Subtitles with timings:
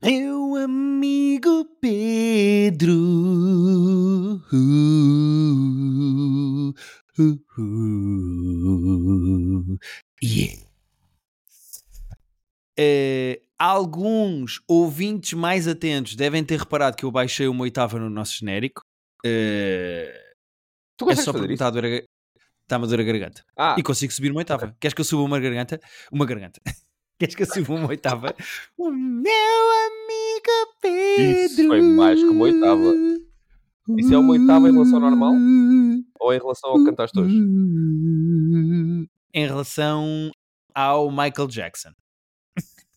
[0.00, 2.94] Meu amigo Pedro.
[4.52, 6.72] Uh,
[7.18, 9.76] uh, uh,
[10.22, 10.62] yeah.
[12.78, 18.38] Eh, alguns ouvintes mais atentos devem ter reparado que eu baixei uma oitava no nosso
[18.38, 18.82] genérico.
[19.26, 20.14] Eh,
[20.96, 22.04] Tu é só porque está a, doer
[22.70, 23.44] a doer a garganta.
[23.56, 24.76] Ah, E consigo subir uma oitava.
[24.78, 25.80] Queres que eu suba uma garganta?
[26.12, 26.60] Uma garganta.
[27.20, 28.34] Queres que eu suba uma oitava?
[28.76, 31.22] O meu amigo Pedro.
[31.24, 32.94] Isso foi mais que uma oitava.
[33.96, 35.34] Isso é uma oitava em relação ao normal?
[36.20, 37.36] ou em relação ao que cantaste hoje?
[39.34, 40.30] Em relação
[40.74, 41.90] ao Michael Jackson.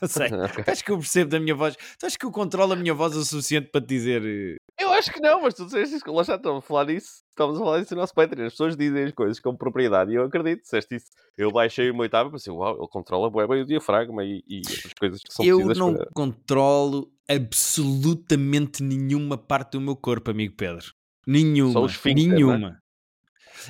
[0.01, 0.29] Não sei.
[0.33, 0.63] Ok.
[0.63, 1.75] Tu achas que eu percebo da minha voz?
[1.75, 4.23] Tu achas que eu controlo a minha voz o suficiente para te dizer.
[4.25, 6.11] eh, Eu acho que não, mas tu disseste isso.
[6.11, 7.21] Lá já estamos a falar disso.
[7.29, 8.45] Estamos a falar disso no nosso Patreon.
[8.47, 10.61] As pessoas dizem as coisas com propriedade e eu acredito.
[10.63, 11.05] Disseste isso.
[11.37, 14.57] Eu baixei uma oitava e pensei, uau, ele controla bué bem o diafragma e, e
[14.57, 16.07] outras coisas que são Eu não para...
[16.13, 20.91] controlo absolutamente nenhuma parte do meu corpo, amigo Pedro.
[21.27, 21.87] Nenhuma.
[22.05, 22.13] É?
[22.13, 22.77] nenhuma.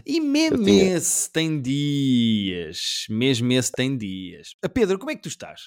[0.06, 3.06] E mesmo tinha- esse tem dias.
[3.10, 4.52] Mesmo esse tem dias.
[4.64, 5.64] Ah, Pedro, como é que tu estás?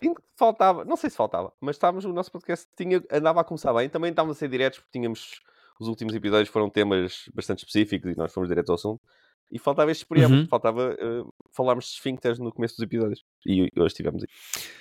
[0.00, 3.44] Sinto que faltava, não sei se faltava, mas estávamos, o nosso podcast tinha, andava a
[3.44, 3.88] começar bem.
[3.88, 5.40] Também estávamos a ser diretos porque tínhamos,
[5.80, 9.00] os últimos episódios foram temas bastante específicos e nós fomos diretos ao assunto.
[9.50, 10.46] E faltava este preâmbulo, Uhum.
[10.48, 11.24] faltava ah,
[11.56, 13.24] falarmos de esfíncteres no começo dos episódios.
[13.44, 14.28] E hoje tivemos aí.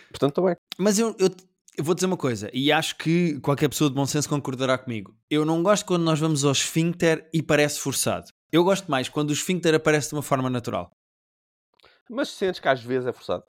[0.09, 0.55] Portanto, estou bem.
[0.77, 1.29] Mas eu, eu,
[1.77, 5.15] eu vou dizer uma coisa, e acho que qualquer pessoa de bom senso concordará comigo.
[5.29, 8.27] Eu não gosto quando nós vamos ao esfíncter e parece forçado.
[8.51, 10.91] Eu gosto mais quando o esfíncter aparece de uma forma natural.
[12.09, 13.43] Mas sentes que às vezes é forçado.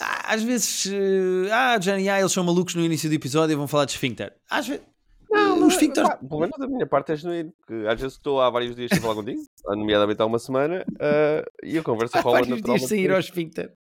[0.00, 3.66] Às vezes, eh, ah, Johnny, ah, eles são malucos no início do episódio e vão
[3.68, 4.34] falar de esfíncter.
[4.50, 4.84] Às vezes,
[5.30, 6.08] Não, os mas, esfíncteres.
[6.08, 7.52] pá, pelo menos da minha parte é genuíno.
[7.58, 11.44] Porque às vezes estou há vários dias sem falar contigo, nomeadamente há uma semana, ah,
[11.62, 12.88] e conversa Há rola vários dias naturalmente.
[12.88, 13.72] sem ir ao esfíncter.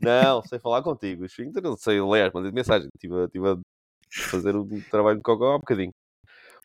[0.00, 1.22] Não, sem falar contigo.
[1.22, 2.88] O esfíncter, não sei ler, mandei mensagem.
[2.94, 3.56] Estive a, estive a
[4.28, 5.90] fazer o trabalho de cocó há um bocadinho.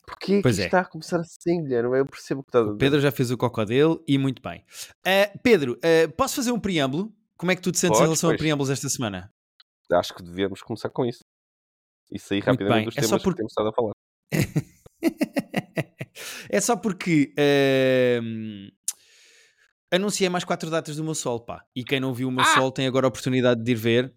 [0.06, 0.66] Porquê que Pois isto é.
[0.66, 1.98] está a começar assim, Guilherme?
[2.00, 2.80] Eu percebo o que estás a O dizer.
[2.80, 4.66] Pedro já fez o cocó dele e muito bem.
[5.06, 7.14] Ah, Pedro, ah, posso fazer um preâmbulo?
[7.42, 8.40] Como é que tu te sentes em relação a pois.
[8.40, 9.34] preâmbulos esta semana?
[9.92, 11.24] Acho que devemos começar com isso.
[12.12, 13.94] E sair rapidamente dos É só temas porque- que temos estado a falar.
[16.52, 17.34] é só porque
[18.20, 18.70] ahm,
[19.92, 21.66] anunciei mais quatro datas do meu sol, pá.
[21.76, 22.54] E quem não viu o meu Ah!
[22.54, 24.14] sol tem agora a oportunidade de ir ver.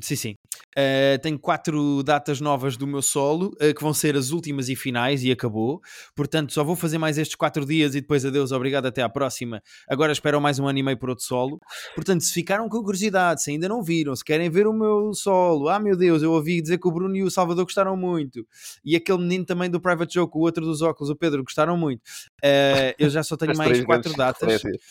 [0.00, 0.34] Sim, sim.
[0.76, 4.76] Ah, tenho quatro datas novas do meu solo ah, que vão ser as últimas e
[4.76, 5.80] finais e acabou.
[6.14, 9.60] Portanto, só vou fazer mais estes quatro dias e depois adeus, obrigado, até à próxima.
[9.88, 11.58] Agora esperam mais um ano e meio por outro solo.
[11.94, 15.68] Portanto, se ficaram com curiosidade, se ainda não viram, se querem ver o meu solo,
[15.68, 18.46] ah meu Deus, eu ouvi dizer que o Bruno e o Salvador gostaram muito
[18.84, 22.02] e aquele menino também do Private Joke, o outro dos óculos, o Pedro, gostaram muito.
[22.42, 24.82] Eh, eu já só tenho mais quatro datas, referências.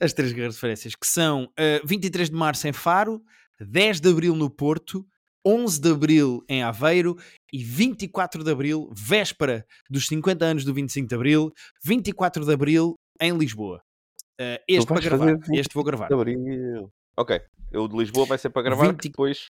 [0.00, 3.22] as três grandes referências, que são eh, 23 de março em Faro,
[3.64, 5.06] 10 de abril no Porto,
[5.44, 7.16] 11 de abril em Aveiro
[7.52, 11.52] e 24 de abril, véspera dos 50 anos do 25 de abril,
[11.84, 13.80] 24 de abril em Lisboa.
[14.38, 16.08] Eh, este para gravar, fazer 20 este vou gravar.
[16.08, 16.92] De Abril.
[17.16, 17.40] Ok.
[17.74, 19.48] O de Lisboa vai ser para gravar, 20 que depois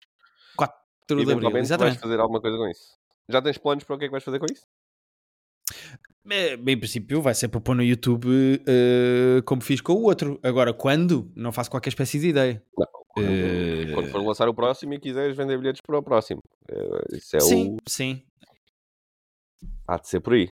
[0.55, 0.77] 4
[1.07, 1.99] de abril, eventualmente vais exatamente.
[1.99, 2.97] fazer alguma coisa com isso.
[3.27, 4.65] Já tens planos para o que é que vais fazer com isso?
[6.29, 8.27] Eh, em princípio, vai ser para pôr no YouTube
[8.67, 10.39] eh, como fiz com o outro.
[10.43, 11.31] Agora, quando?
[11.35, 12.63] Não faço qualquer espécie de ideia.
[13.15, 16.41] Quando, Eh, quando for lançar o próximo e quiseres vender bilhetes para o próximo.
[16.69, 17.77] Eh, Isso é sim, o.
[17.89, 18.21] sim.
[19.87, 20.47] Há de ser por aí.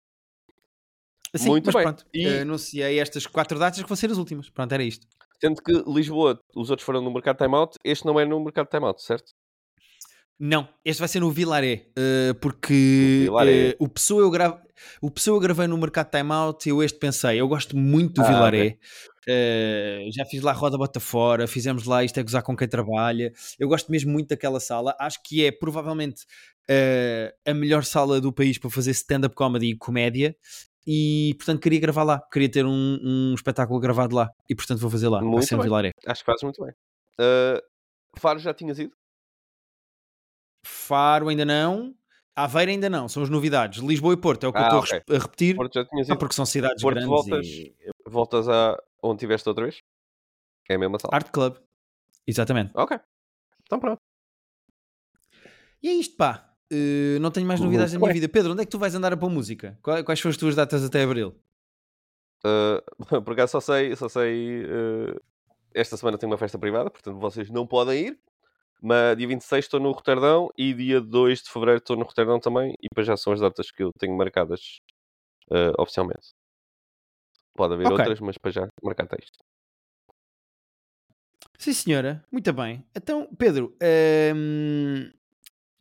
[1.37, 1.85] Sim, Muito mas bem.
[1.85, 2.05] pronto.
[2.13, 4.51] E- eh, anunciei estas quatro datas que vão ser as últimas.
[4.51, 5.07] Pronto, era isto.
[5.41, 9.01] Sendo que Lisboa, os outros foram no mercado timeout, este não é no mercado timeout,
[9.03, 9.31] certo?
[10.37, 11.91] Não, este vai ser no Vilaré,
[12.41, 13.77] porque Vilaré.
[13.79, 14.61] o Pessoa eu gravo,
[15.01, 18.15] o Pessoa eu gravei no Mercado Time Out e eu este pensei, eu gosto muito
[18.15, 18.79] do Ah, Vilaré,
[19.31, 23.31] Eh, já fiz lá Roda Bota Fora, fizemos lá Isto é Gozar com quem trabalha,
[23.59, 26.25] eu gosto mesmo muito daquela sala, acho que é provavelmente
[26.67, 30.35] eh, a melhor sala do país para fazer stand-up comedy e comédia
[30.87, 34.91] e portanto queria gravar lá, queria ter um, um espetáculo gravado lá e portanto vou
[34.91, 35.63] fazer lá, vai Muito ser no.
[35.63, 35.91] Vilaré.
[36.07, 36.73] Acho que fazes muito bem.
[37.21, 37.61] Uh,
[38.19, 38.95] Faro já tinhas ido?
[40.65, 41.95] Faro ainda não,
[42.45, 43.83] Aveiro ainda não, são as novidades.
[43.83, 44.93] Lisboa e Porto é o que eu Ah, estou a ok.
[45.09, 46.19] res- a repetir, Porto já tinhas só ido?
[46.21, 47.75] porque são cidades Porto grandes voltas, e
[48.07, 49.83] voltas a onde tiveste outra vez?
[50.69, 51.15] É a mesma sala.
[51.15, 51.57] Art Club.
[52.27, 52.71] Exatamente.
[52.75, 52.99] Ok.
[53.65, 53.99] Então pronto.
[55.83, 56.45] E é isto, pá.
[56.73, 58.29] Uh, não tenho mais novidades Muito na minha vida.
[58.29, 59.79] Pedro, onde é que tu vais andar a pôr música?
[59.83, 61.35] Quais são as tuas datas até abril?
[62.45, 62.83] Uh,
[63.23, 65.21] por acaso só sei, só sei uh,
[65.75, 68.21] esta semana tenho uma festa privada, portanto vocês não podem ir.
[68.81, 72.73] Mas dia 26 estou no Roterdão e dia 2 de Fevereiro estou no Roterdão também.
[72.81, 74.81] E depois já são as datas que eu tenho marcadas
[75.51, 76.33] uh, oficialmente.
[77.55, 77.93] Pode haver Ok.
[77.93, 79.39] outras, mas para já marcar texto.
[81.59, 82.25] Sim, senhora.
[82.31, 82.85] Muito bem.
[82.95, 83.77] Então, Pedro,
[84.35, 85.11] hum,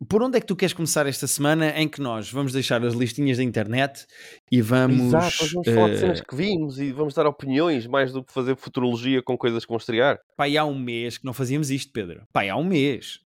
[0.06, 2.94] por onde é que tu queres começar esta semana em que nós vamos deixar as
[2.94, 4.06] listinhas da internet
[4.50, 5.06] e vamos.
[5.06, 8.22] Exato, nós vamos falar de cenas eh, que vimos e vamos dar opiniões mais do
[8.22, 10.20] que fazer futurologia com coisas que vão estrear.
[10.36, 12.22] Pai, há um mês que não fazíamos isto, Pedro.
[12.32, 13.20] Pai, há um mês.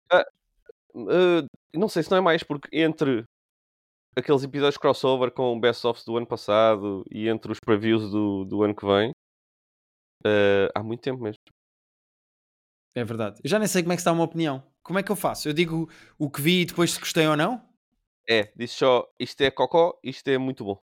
[0.93, 3.23] Uh, não sei se não é mais, porque entre
[4.15, 8.75] aqueles episódios crossover com best-ofs do ano passado e entre os previews do, do ano
[8.75, 9.11] que vem,
[10.25, 11.38] uh, há muito tempo mesmo.
[12.95, 13.39] É verdade.
[13.43, 14.63] Eu já nem sei como é que está a uma opinião.
[14.83, 15.47] Como é que eu faço?
[15.47, 17.63] Eu digo o que vi e depois se gostei ou não?
[18.27, 20.79] É, disse só, isto é cocó, isto é muito bom.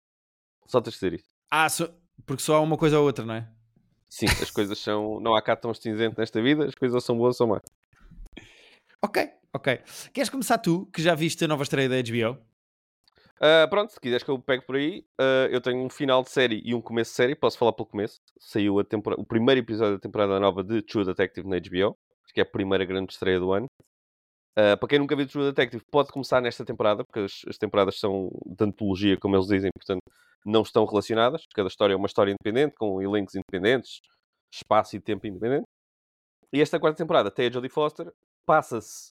[0.67, 1.29] Só tens de dizer isso.
[1.51, 1.89] Ah, só-
[2.27, 3.49] porque só há uma coisa ou outra, não é?
[4.09, 5.21] Sim, as coisas são.
[5.21, 7.61] Não há cá tão cinzento nesta vida, as coisas são boas ou más.
[9.03, 9.81] Ok, ok.
[10.13, 12.39] Queres começar tu, que já viste a nova estreia da HBO?
[13.43, 16.31] Ah, pronto, se quiseres que eu pegue por aí, ah, eu tenho um final de
[16.31, 17.35] série e um começo de série.
[17.35, 18.21] Posso falar pelo começo.
[18.39, 18.85] Saiu a
[19.17, 21.97] o primeiro episódio da temporada nova de True Detective na HBO.
[22.25, 23.67] Acho que é a primeira grande estreia do ano.
[24.57, 27.99] Ah, para quem nunca viu True Detective, pode começar nesta temporada, porque as, as temporadas
[27.99, 30.03] são de antologia, como eles dizem, portanto
[30.45, 31.47] não estão relacionadas.
[31.55, 34.01] Cada história é uma história independente, com elencos independentes,
[34.53, 35.67] espaço e tempo independente.
[36.53, 38.13] E esta quarta temporada tem a Jodie Foster,
[38.47, 39.13] passa-se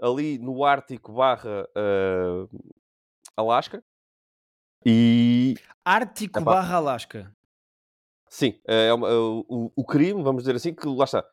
[0.00, 2.46] ali no Ártico barra ah,
[3.36, 3.82] Alasca.
[4.84, 5.54] E
[5.84, 6.52] Ártico Epá.
[6.54, 7.32] barra Alasca.
[8.28, 9.08] sim, é uma-
[9.48, 11.24] o, o crime, vamos dizer assim, que lá está.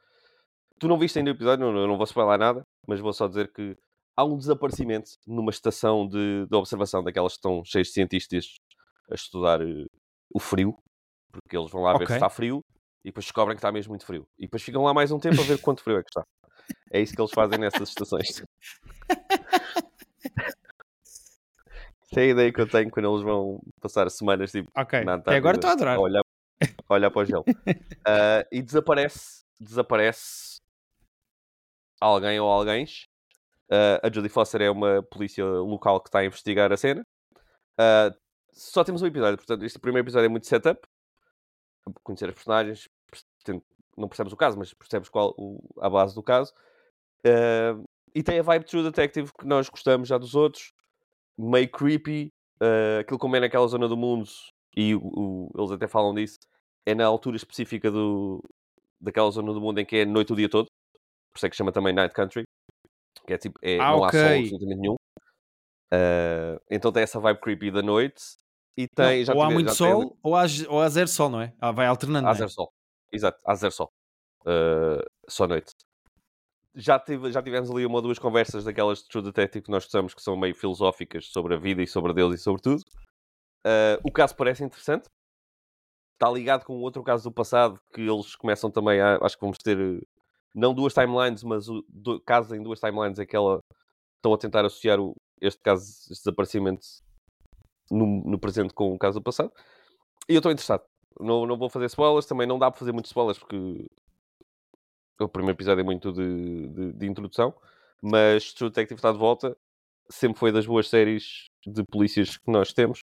[0.79, 3.27] Tu não viste ainda o episódio, não, eu não vou spoiler nada, mas vou só
[3.27, 3.75] dizer que
[4.17, 8.55] há um desaparecimento numa estação de, de observação daquelas que estão cheias de cientistas
[9.11, 9.85] a estudar eh,
[10.33, 10.75] o frio,
[11.31, 12.07] porque eles vão lá ver Ok.
[12.07, 12.61] se está frio
[13.03, 14.25] e depois descobrem que está mesmo muito frio.
[14.38, 16.23] E depois ficam lá mais um tempo a ver quanto frio é que está.
[16.91, 18.44] É isso que eles fazem nessas estações.
[22.15, 25.04] É a ideia que eu tenho quando eles vão passar semanas tipo, Ok.
[25.04, 25.98] na Até agora estou a adorar.
[25.98, 26.21] a olhar,
[26.89, 27.44] a olhar para o gelo.
[28.07, 30.60] Ah, e desaparece, desaparece
[32.01, 32.86] alguém ou alguém.
[34.04, 37.06] a Jodie Foster é uma polícia local que está a investigar a cena.
[37.80, 38.12] Ah,
[38.51, 40.80] só temos um episódio, portanto, este primeiro episódio é muito setup.
[42.04, 42.88] Conhecer as personagens,
[43.98, 46.54] não percebes o caso, mas percebes qual o, a base do caso.
[47.25, 47.81] Ah,
[48.15, 50.71] e tem a vibe True Detective que nós gostamos já dos outros,
[51.38, 52.30] meio creepy.
[52.62, 54.30] ah, aquilo como é naquela zona do mundo,
[54.75, 56.38] e o- o- eles até falam disso,
[56.85, 58.41] é na altura específica do,
[59.01, 60.68] daquela zona do mundo em que é noite o dia todo.
[61.33, 62.44] Por isso é que chama também Night Country.
[63.27, 64.95] Que é tipo, é, Ah, não há sol absolutamente nenhum.
[65.91, 68.21] Ah, então tem essa vibe creepy da noite.
[68.77, 70.89] E Não, tem, já ou há tive- muito já tem- sol ou há, ou há
[70.89, 71.53] zero sol, não é?
[71.59, 72.25] Ah, vai alternando.
[72.27, 72.38] Há não é?
[72.38, 72.71] zero sol.
[73.12, 73.91] Exato, há zero sol.
[74.45, 75.71] Uh, só noite.
[76.75, 79.83] Já, tive, já tivemos ali uma ou duas conversas daquelas de True Detective que nós
[79.83, 82.81] gostamos, que são meio filosóficas sobre a vida e sobre Deus e sobre tudo.
[83.65, 85.07] Uh, o caso parece interessante.
[86.13, 89.17] Está ligado com outro caso do passado que eles começam também a.
[89.21, 89.77] Acho que vamos ter
[90.53, 92.21] não duas timelines, mas o, do,
[92.53, 93.59] em duas timelines é que ela
[94.17, 96.85] estão a tentar associar o, este caso, este desaparecimento
[97.91, 99.51] no, no presente com o caso do passado.
[100.29, 100.83] E eu estou interessado.
[101.19, 103.85] Não, não vou fazer spoilers, também não dá para fazer muitos spoilers porque
[105.19, 107.54] o primeiro episódio é muito de, de, de introdução,
[108.01, 109.56] mas True Detective está de volta.
[110.10, 113.01] Sempre foi das boas séries de polícias que nós temos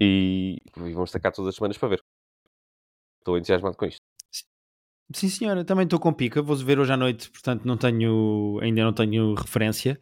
[0.00, 2.04] e, e vamos tacar todas as semanas para ver.
[3.18, 4.00] Estou entusiasmado com isto.
[5.14, 6.40] Sim, senhora, também estou com pica.
[6.40, 10.00] Vou ver hoje à noite, portanto não tenho, ainda não tenho referência.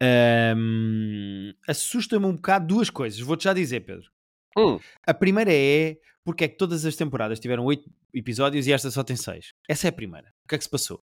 [0.00, 3.18] Ahm, Assusta-me um bocado duas coisas.
[3.20, 4.10] Vou-te já dizer, Pedro.
[4.56, 8.90] Hum, A primeira é porque é que todas as temporadas tiveram oito episódios e esta
[8.90, 9.52] só tem seis.
[9.68, 10.28] Essa é a primeira.
[10.44, 11.02] O que é que se passou?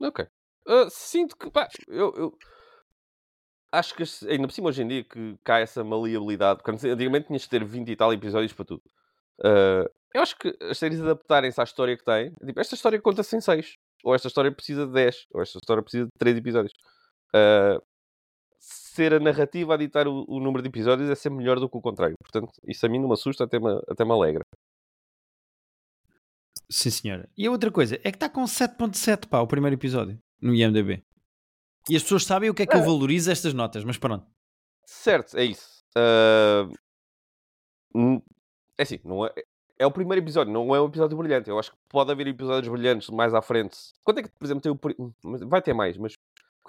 [0.00, 0.26] ok.
[0.66, 2.38] Ah, sinto que, pá, eu, eu
[3.72, 6.62] acho que ainda por cima hoje em dia que cai essa maleabilidade.
[6.62, 8.82] Quando antigamente tinhas de ter 20 e tal episódios para tudo.
[9.42, 12.32] Ah, eu acho que as séries adaptarem-se à história que têm.
[12.44, 13.76] Tipo, esta história conta-se em 6.
[14.04, 15.26] Ou esta história precisa de 10.
[15.32, 16.72] Ou esta história precisa de 3 episódios.
[17.34, 17.78] Ah,
[18.90, 21.76] ser a narrativa a ditar o, o número de episódios é sempre melhor do que
[21.76, 22.14] o contrário.
[22.22, 24.42] Portanto, isso a mim não me assusta, até me, até me alegra.
[26.68, 27.28] Sim, senhora.
[27.36, 31.02] E a outra coisa é que está com 7.7 pá, o primeiro episódio no IMDB.
[31.88, 32.84] E as pessoas sabem o que é que eu É.
[32.84, 34.26] valorizo estas notas, mas pronto.
[34.86, 35.82] Certo, é isso.
[35.96, 36.68] Ah,
[37.94, 38.20] hum,
[38.78, 39.32] é assim, não é,
[39.78, 41.50] é o primeiro episódio, não é um episódio brilhante.
[41.50, 43.76] Eu acho que pode haver episódios brilhantes mais à frente.
[44.04, 45.48] Quanto é que, por exemplo, tem o.
[45.48, 46.12] Vai ter mais, mas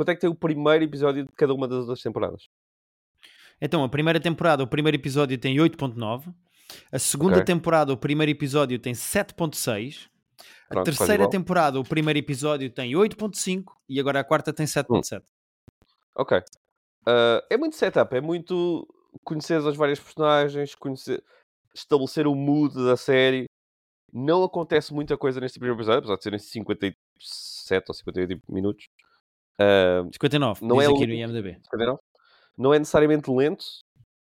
[0.01, 2.49] quanto é que tem o primeiro episódio de cada uma das duas temporadas?
[3.61, 6.33] Então, a primeira temporada, o primeiro episódio tem 8.9.
[6.91, 7.45] A segunda Ok.
[7.45, 10.09] temporada, o primeiro episódio tem 7.6.
[10.65, 15.21] A Pronto, terceira temporada, o primeiro episódio tem 8.5 e agora a quarta tem 7.7.
[16.15, 16.41] Ok.
[17.05, 18.87] Ah, é muito setup, é muito
[19.23, 21.23] conhecer as várias personagens, conhecer,
[21.75, 23.45] estabelecer o mood da série.
[24.11, 28.89] Não acontece muita coisa neste primeiro episódio, apesar de serem 53 57 ou 58 minutos.
[29.61, 31.53] Uh, 59, não é aqui no IMDB.
[31.63, 31.99] 59.
[32.57, 33.63] Não é necessariamente lento,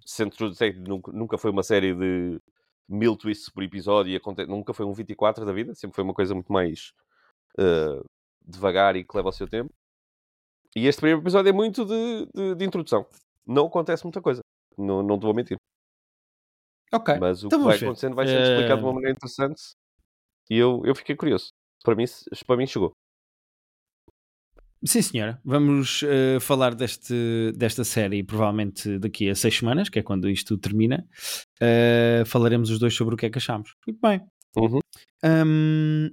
[0.05, 2.41] sendo True Detective nunca, nunca foi uma série de
[2.89, 6.35] mil twists por episódio e nunca foi um 24 da vida, sempre foi uma coisa
[6.35, 6.93] muito mais
[7.59, 8.05] uh,
[8.45, 9.71] devagar e que leva o seu tempo.
[10.77, 13.07] E este primeiro episódio é muito de, de, de introdução.
[13.47, 14.41] Não acontece muita coisa.
[14.79, 15.57] Não, não te vou mentir.
[16.93, 17.19] Ok.
[17.19, 17.85] Mas o Então que vai ver.
[17.87, 19.61] acontecendo vai sendo explicado de uma maneira interessante.
[20.49, 21.51] E eu, eu fiquei curioso.
[21.85, 22.05] Para mim,
[22.47, 22.93] para mim chegou.
[24.83, 25.39] Sim, senhora.
[25.45, 30.57] Vamos eh, falar deste, desta série provavelmente daqui a seis semanas, que é quando isto
[30.57, 31.07] termina.
[31.61, 33.75] Eh, falaremos os dois sobre o que é que achamos.
[33.87, 34.21] Muito bem.
[34.57, 34.81] Uhum.
[35.23, 36.11] Hum,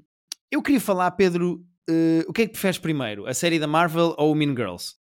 [0.52, 3.26] eu queria falar, Pedro, eh, o que é que preferes primeiro?
[3.26, 4.96] A série da Marvel ou o Mean Girls?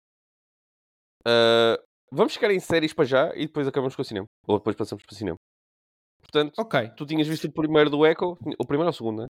[1.27, 1.81] Uh,
[2.11, 4.27] vamos ficar em séries para já e depois acabamos com o cinema.
[4.47, 5.37] Ou depois passamos para o cinema.
[6.21, 6.91] Portanto, Ok.
[6.95, 9.27] tu tinhas visto o primeiro do Echo, o primeiro ou o segundo, não é?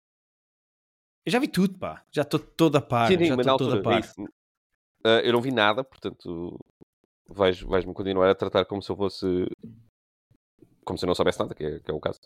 [1.25, 2.03] Eu já vi tudo, pá.
[2.11, 3.07] Já estou toda a par.
[3.07, 3.99] Sim, sim, já estou toda a é par.
[3.99, 4.21] isso.
[5.05, 6.59] Uh, eu não vi nada, portanto,
[7.27, 9.25] vais- vais-me continuar a tratar como se eu fosse.
[10.85, 12.19] Como se eu não soubesse nada, que é, que é o caso.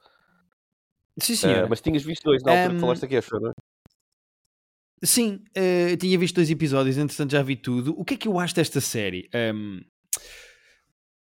[1.19, 1.67] Sim, Uh, senhora.
[1.67, 3.53] mas tinhas visto dois na altura Um, que falaste aqui, acho, não é?
[5.03, 7.93] Sim, eu tinha visto dois episódios, entretanto já vi tudo.
[7.99, 9.29] O que é que eu acho desta série?
[9.31, 9.81] Ahm,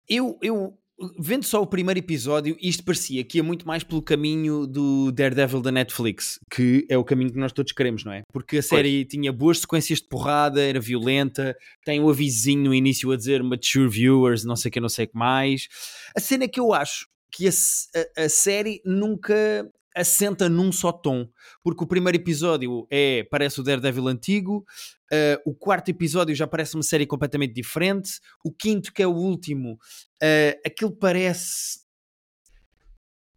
[0.08, 0.79] eu, eu,
[1.18, 5.62] vendo só o primeiro episódio, isto parecia que ia muito mais pelo caminho do Daredevil
[5.62, 8.24] da Netflix, que é o caminho que nós todos queremos, não é?
[8.34, 13.12] Porque a série tinha boas sequências de porrada, era violenta, tem o avisinho no início
[13.12, 15.68] a dizer mature viewers, não sei o que, não sei o que mais.
[16.16, 20.92] A cena é que eu acho que a, a- a série nunca assenta num só
[20.92, 21.28] tom
[21.64, 24.64] porque o primeiro episódio é parece o Daredevil antigo,
[25.12, 29.16] uh, o quarto episódio já parece uma série completamente diferente, o quinto, que é o
[29.16, 31.80] último, uh, aquilo parece.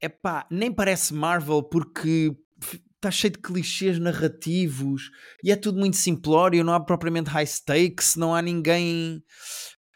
[0.01, 2.35] Epá, nem parece Marvel porque
[2.97, 5.11] está cheio de clichês narrativos
[5.43, 9.23] e é tudo muito simplório, não há propriamente high stakes, não há ninguém.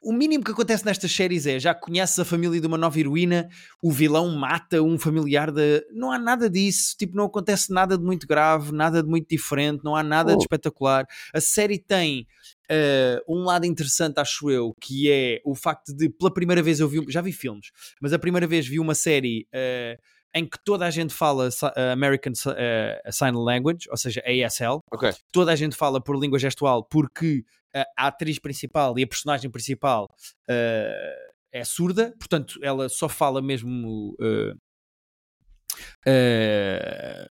[0.09, 3.49] O mínimo que acontece nestas séries é já conheces a família de uma nova heroína,
[3.83, 5.63] o vilão mata um familiar da.
[5.93, 9.83] Não há nada disso, tipo, não acontece nada de muito grave, nada de muito diferente,
[9.83, 10.43] não há nada de Oh.
[10.43, 11.05] espetacular.
[11.35, 12.25] A série tem
[12.69, 16.89] eh, um lado interessante, acho eu, que é o facto de, pela primeira vez, eu
[16.89, 17.05] vi.
[17.09, 19.49] Já vi filmes, mas a primeira vez vi uma série.
[19.53, 19.99] eh,
[20.35, 22.33] em que toda a gente fala eh, American
[23.11, 25.11] Sign Language, ou seja, ASL, Ok.
[25.33, 27.66] toda a gente fala por língua gestual porque uh,
[27.99, 30.05] a atriz principal e a personagem principal
[30.49, 34.57] uh, é surda, portanto ela só fala mesmo uh,
[36.07, 37.27] uh,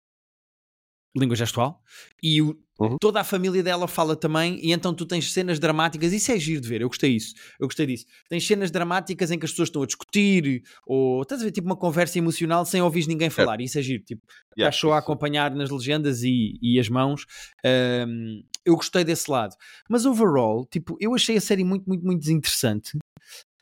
[1.17, 1.81] língua gestual
[2.23, 2.97] e o- Uhum.
[3.01, 6.61] toda a família dela fala também e então tu tens cenas dramáticas, isso é giro
[6.61, 8.05] de ver, eu gostei disso, eu gostei disso.
[8.29, 11.69] Tens cenas dramáticas em que as pessoas estão a discutir ou estás a ver tipo
[11.69, 14.23] uma conversa emocional sem ouvir ninguém falar, isso é giro, tipo
[14.59, 17.27] Yeah, estás só a acompanhar nas legendas e, e as mãos.
[17.65, 19.55] Um, eu gostei desse lado.
[19.89, 22.97] Mas overall, tipo, eu achei a série muito, muito, muito desinteressante.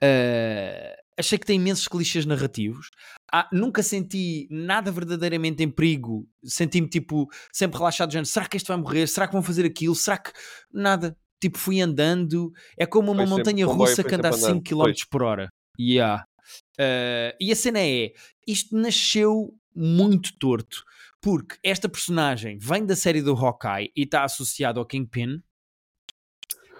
[0.02, 2.90] Uh, achei que tem imensos clichês narrativos.
[3.32, 6.28] Ah, nunca senti nada verdadeiramente em perigo.
[6.44, 9.06] Senti-me tipo sempre relaxado, dizendo: será que este vai morrer?
[9.06, 9.94] Será que vão fazer aquilo?
[9.94, 10.32] Será que
[10.72, 11.16] nada?
[11.40, 12.52] Tipo, fui andando.
[12.76, 15.04] É como uma Foi montanha russa que anda a sempre 5 andando, km pois.
[15.04, 15.48] por hora.
[15.78, 16.24] Yeah.
[16.78, 18.12] Uh, e a cena é:
[18.46, 20.84] isto nasceu muito torto.
[21.22, 25.36] Porque esta personagem vem da série do Hawkeye e está associado ao Kingpin.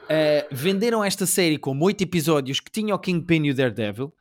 [0.02, 4.12] Uh, venderam esta série como 8 episódios que tinha o Kingpin e o Daredevil.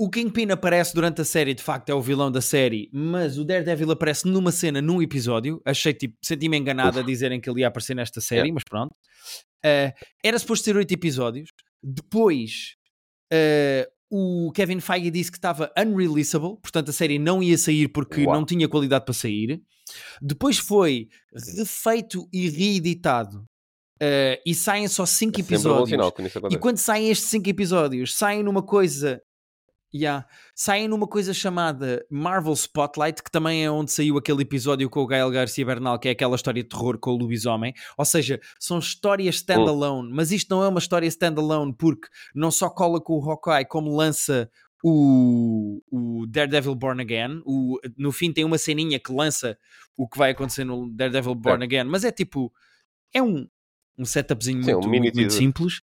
[0.00, 3.44] O Kingpin aparece durante a série, de facto é o vilão da série, mas o
[3.44, 5.60] Daredevil aparece numa cena, num episódio.
[5.64, 8.54] Achei tipo, senti-me enganado a dizerem que ele ia aparecer nesta série, Yeah.
[8.54, 8.92] mas pronto.
[9.64, 9.92] Uh,
[10.24, 11.50] era suposto ser 8 episódios.
[11.82, 12.76] Depois,
[13.32, 18.24] uh, o Kevin Feige disse que estava unreleasable, portanto a série não ia sair porque
[18.24, 18.34] Uau.
[18.34, 19.62] não tinha qualidade para sair.
[20.20, 21.08] Depois foi
[21.56, 23.44] refeito e reeditado.
[24.00, 26.00] Uh, e saem só 5 É episódios.
[26.50, 29.20] E quando saem estes 5 episódios, saem numa coisa.
[29.94, 35.00] Yeah, saem numa coisa chamada Marvel Spotlight, que também é onde saiu aquele episódio com
[35.00, 37.72] o Gael Garcia Bernal, que é aquela história de terror com o lobisomem.
[37.96, 42.68] Ou seja, são histórias standalone, mas isto não é uma história standalone porque não só
[42.68, 44.50] cola com o Hawkeye, como lança
[44.84, 47.40] o, o Daredevil Born Again.
[47.46, 49.58] O, no fim, tem uma ceninha que lança
[49.96, 52.52] o que vai acontecer no Daredevil Born Again, mas é tipo,
[53.12, 53.48] é um,
[53.96, 55.80] um setupzinho Sim, um muito, mini muito, muito simples.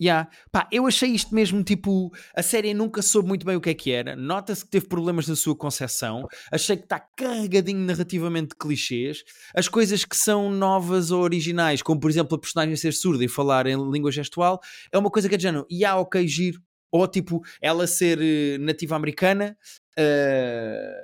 [0.00, 0.30] Yeah.
[0.52, 2.12] Pá, eu achei isto mesmo tipo.
[2.34, 4.14] A série nunca soube muito bem o que é que era.
[4.14, 6.26] Nota-se que teve problemas na sua concepção.
[6.52, 9.24] Achei que está carregadinho narrativamente de clichês.
[9.54, 13.28] As coisas que são novas ou originais, como por exemplo a personagem ser surda e
[13.28, 14.60] falar em língua gestual,
[14.92, 15.66] é uma coisa que é de género.
[15.68, 16.60] E há, ok, giro.
[16.92, 19.58] Ou tipo, ela ser eh, nativa americana
[19.98, 20.94] eh,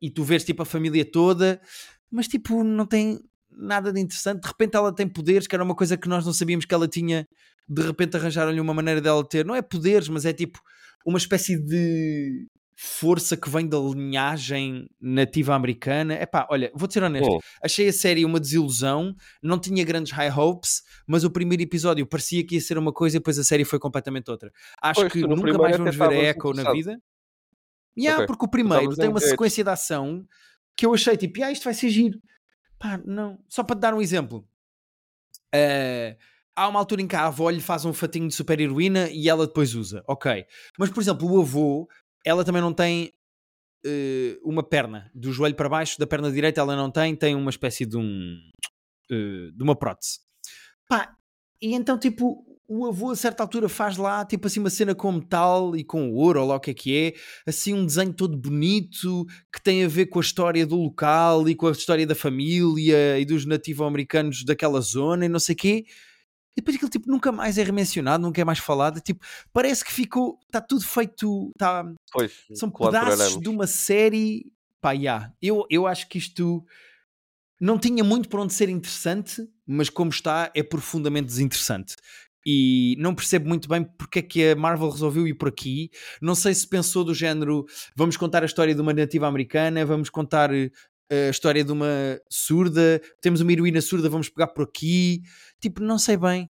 [0.00, 1.60] e tu vês tipo a família toda,
[2.10, 3.20] mas tipo, não tem
[3.56, 4.42] nada de interessante.
[4.42, 6.86] De repente ela tem poderes, que era uma coisa que nós não sabíamos que ela
[6.86, 7.26] tinha.
[7.68, 9.44] De repente arranjaram-lhe uma maneira dela ter.
[9.44, 10.60] Não é poderes, mas é tipo
[11.04, 12.46] uma espécie de
[12.78, 16.14] força que vem da linhagem nativa americana.
[16.14, 17.38] Epá, olha, vou ser honesto, Hum.
[17.62, 22.44] achei a série uma desilusão, não tinha grandes high hopes, mas o primeiro episódio parecia
[22.46, 24.52] que ia ser uma coisa e depois a série foi completamente outra.
[24.82, 26.98] Acho Pois, que nunca mais vamos ver a Echo na vida.
[27.98, 28.26] Yeah, Ok.
[28.26, 30.22] porque o primeiro tem uma sequência de ação
[30.76, 32.18] que eu achei tipo, ah, isto vai ser giro.
[32.78, 33.38] Pá, não.
[33.48, 34.48] Só para te dar um exemplo.
[35.54, 36.16] Eh,
[36.54, 39.28] há uma altura em que a avó lhe faz um fatinho de super heroína e
[39.28, 40.02] ela depois usa.
[40.06, 40.44] Ok.
[40.78, 41.88] Mas, por exemplo, o avô,
[42.24, 43.12] ela também não tem
[43.84, 45.10] eh, uma perna.
[45.14, 48.38] Do joelho para baixo, da perna direita ela não tem, tem uma espécie de um...
[49.10, 50.20] eh, de uma prótese.
[50.88, 51.16] Pá,
[51.60, 55.12] e então, tipo, o avô a certa altura faz lá, tipo assim, uma cena com
[55.12, 57.14] metal e com ouro, ou lá o que é que é,
[57.46, 61.54] assim um desenho todo bonito, que tem a ver com a história do local e
[61.54, 65.84] com a história da família e dos nativo-americanos daquela zona e não sei o quê.
[66.56, 68.98] E depois aquilo, tipo, nunca mais é remencionado, nunca é mais falado.
[69.00, 74.50] Tipo, parece que ficou, está tudo feito, tá, Pois, são pedaços de uma série.
[74.80, 75.32] Pá, yeah.
[75.40, 76.64] eu, eu acho que isto
[77.60, 81.96] não tinha muito para onde ser interessante, mas como está, é profundamente desinteressante.
[82.48, 85.90] E não percebo muito bem porque é que a Marvel resolveu ir por aqui.
[86.22, 87.64] Não sei se pensou do género:
[87.96, 90.70] vamos contar a história de uma nativa americana, vamos contar eh,
[91.10, 95.22] a história de uma surda, temos uma heroína surda, vamos pegar por aqui.
[95.60, 96.48] Tipo, não sei bem.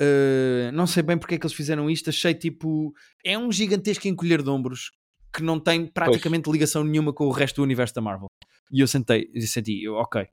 [0.00, 2.10] Uh, não sei bem porque é que eles fizeram isto.
[2.10, 2.92] Achei tipo.
[3.24, 4.90] É um gigantesco encolher de ombros
[5.32, 8.28] que não tem praticamente ligação nenhuma com o resto do universo da Marvel.
[8.70, 10.26] E eu sentei e senti, eu, ok.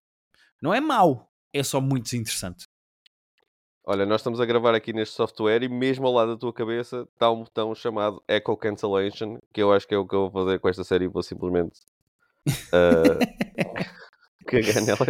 [0.61, 2.65] Não é mau, é só muito desinteressante.
[3.91, 7.07] Olha, nós estamos a gravar aqui neste software e mesmo ao lado da tua cabeça
[7.11, 10.45] está um botão chamado Echo Cancellation, que eu acho que é o que eu vou
[10.45, 11.79] fazer com esta série e vou simplesmente
[12.47, 13.17] uh,
[14.45, 15.07] cagar nela.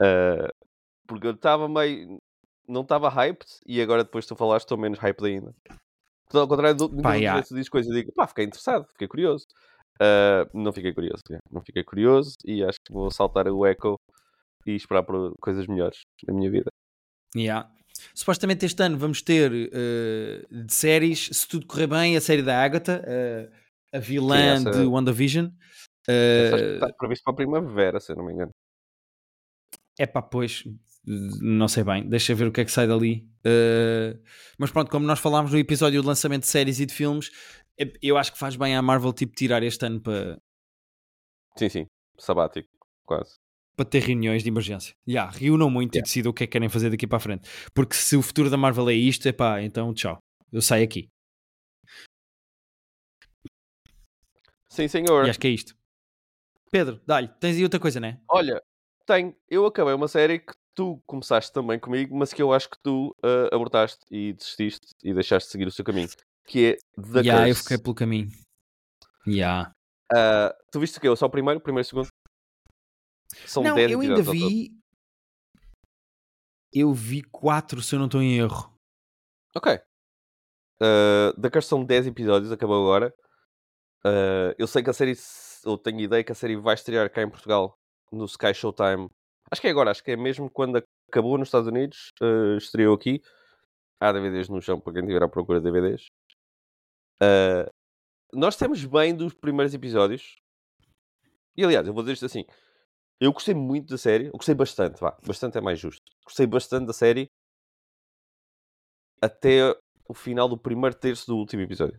[0.00, 0.66] Uh,
[1.04, 2.22] porque eu estava meio.
[2.68, 5.52] Não estava hyped e agora depois tu falaste estou menos hyped ainda.
[6.26, 7.40] Portanto, ao contrário do muitas yeah.
[7.40, 9.46] dizes coisas e digo, pá, fiquei interessado, fiquei curioso.
[10.00, 13.98] Uh, não fiquei curioso, não fiquei curioso e acho que vou saltar o Echo
[14.64, 16.70] e esperar por coisas melhores na minha vida.
[17.34, 17.70] Yeah.
[18.14, 22.62] Supostamente este ano vamos ter uh, de séries, se tudo correr bem, a série da
[22.62, 23.52] Agatha, uh,
[23.92, 25.46] a vilã Sim, essa- de WandaVision.
[26.08, 28.50] Uh, está previsto para a primavera, se eu não me engano.
[29.98, 30.64] É pá, pois,
[31.06, 33.28] não sei bem, deixa ver o que é que sai dali.
[33.46, 34.20] Uh,
[34.58, 37.30] mas pronto, como nós falámos no episódio de lançamento de séries e de filmes,
[38.02, 40.38] eu acho que faz bem à Marvel tipo, tirar este ano para,
[41.56, 41.86] Sim, sim,
[42.18, 42.68] sabático,
[43.04, 43.36] quase.
[43.76, 44.94] Para ter reuniões de emergência.
[45.06, 46.06] Já, reúnam muito e Yeah.
[46.06, 47.48] decidam o que é que querem fazer daqui para a frente.
[47.74, 50.18] Porque se o futuro da Marvel é isto, é pá, então tchau,
[50.52, 51.08] eu saio aqui.
[54.68, 55.26] Sim, senhor.
[55.26, 55.74] E acho que é isto.
[56.70, 58.20] Pedro, dá-lhe, tens aí outra coisa, né?
[58.28, 58.60] Olha,
[59.06, 59.34] tenho.
[59.48, 63.14] Eu acabei uma série que tu começaste também comigo, mas que eu acho que tu
[63.22, 66.08] ah, abortaste e desististe e deixaste de seguir o seu caminho.
[66.46, 67.62] Que é The eu Curse.
[67.62, 68.30] fiquei pelo caminho.
[69.26, 69.70] Já.
[70.12, 71.14] Ah, tu viste o quê?
[71.16, 72.08] Só o primeiro, o primeiro e segundo?
[73.46, 74.32] São Não, 10 eu ainda ao todo.
[74.32, 74.70] vi.
[76.72, 78.72] Eu vi quatro, se eu não estou em erro.
[79.54, 79.78] Ok.
[80.82, 83.14] Uh, The Curse são 10 episódios, acabou agora.
[84.04, 85.14] Uh, eu sei que a série,
[85.64, 87.78] ou tenho ideia que a série vai estrear cá em Portugal
[88.10, 89.08] no Sky Showtime.
[89.50, 92.94] Acho que é agora, acho que é mesmo quando acabou nos Estados Unidos, uh, estreou
[92.94, 93.22] aqui.
[94.00, 96.08] Há DVDs no chão para quem estiver à procura de DVDs.
[97.22, 97.70] Uh,
[98.32, 100.36] nós temos bem dos primeiros episódios.
[101.56, 102.44] E aliás, eu vou dizer isto assim:
[103.20, 106.02] eu gostei muito da série, eu gostei bastante, vá, bastante é mais justo.
[106.24, 107.28] Gostei bastante da série
[109.20, 109.74] até
[110.08, 111.98] o final do primeiro terço do último episódio.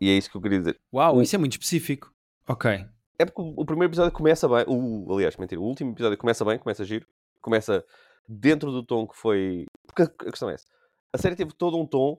[0.00, 0.76] E é isso que eu queria dizer.
[0.92, 2.10] Uau, isso é muito específico.
[2.48, 2.70] Ok.
[3.18, 4.64] É porque o, primeiro episódio começa bem.
[4.68, 7.06] O, aliás, mentira, o último episódio começa bem, começa giro.
[7.40, 7.84] Começa
[8.28, 9.64] dentro do tom que foi.
[9.86, 10.66] Porque a, a questão é essa.
[11.14, 12.16] A série teve todo um tom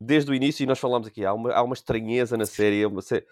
[0.00, 1.24] desde o início e nós falámos aqui.
[1.24, 2.82] Há uma, há uma estranheza na série.
[2.82, 3.28] é Uma sé- Diz.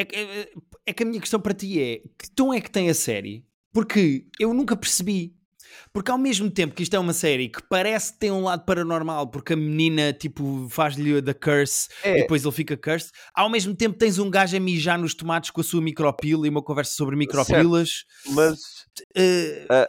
[0.00, 0.48] É, que- é-
[0.86, 3.44] é que a minha questão para ti é: que tom é que tem a série?
[3.72, 5.34] Porque eu nunca percebi.
[5.92, 8.64] Porque ao mesmo tempo que isto é uma série que parece que tem um lado
[8.64, 12.18] paranormal, porque a menina tipo faz-lhe da curse É.
[12.18, 15.50] e depois ele fica cursed, ao mesmo tempo tens um gajo a mijar nos tomates
[15.50, 18.04] com a sua micropila e uma conversa sobre micropilas.
[18.30, 18.58] Mas
[19.16, 19.88] Uh, Ah.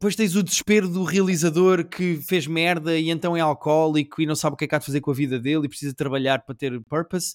[0.00, 4.34] Depois tens o desespero do realizador que fez merda e então é alcoólico e não
[4.36, 6.40] sabe o que é que há de fazer com a vida dele e precisa trabalhar
[6.44, 7.34] para ter purpose.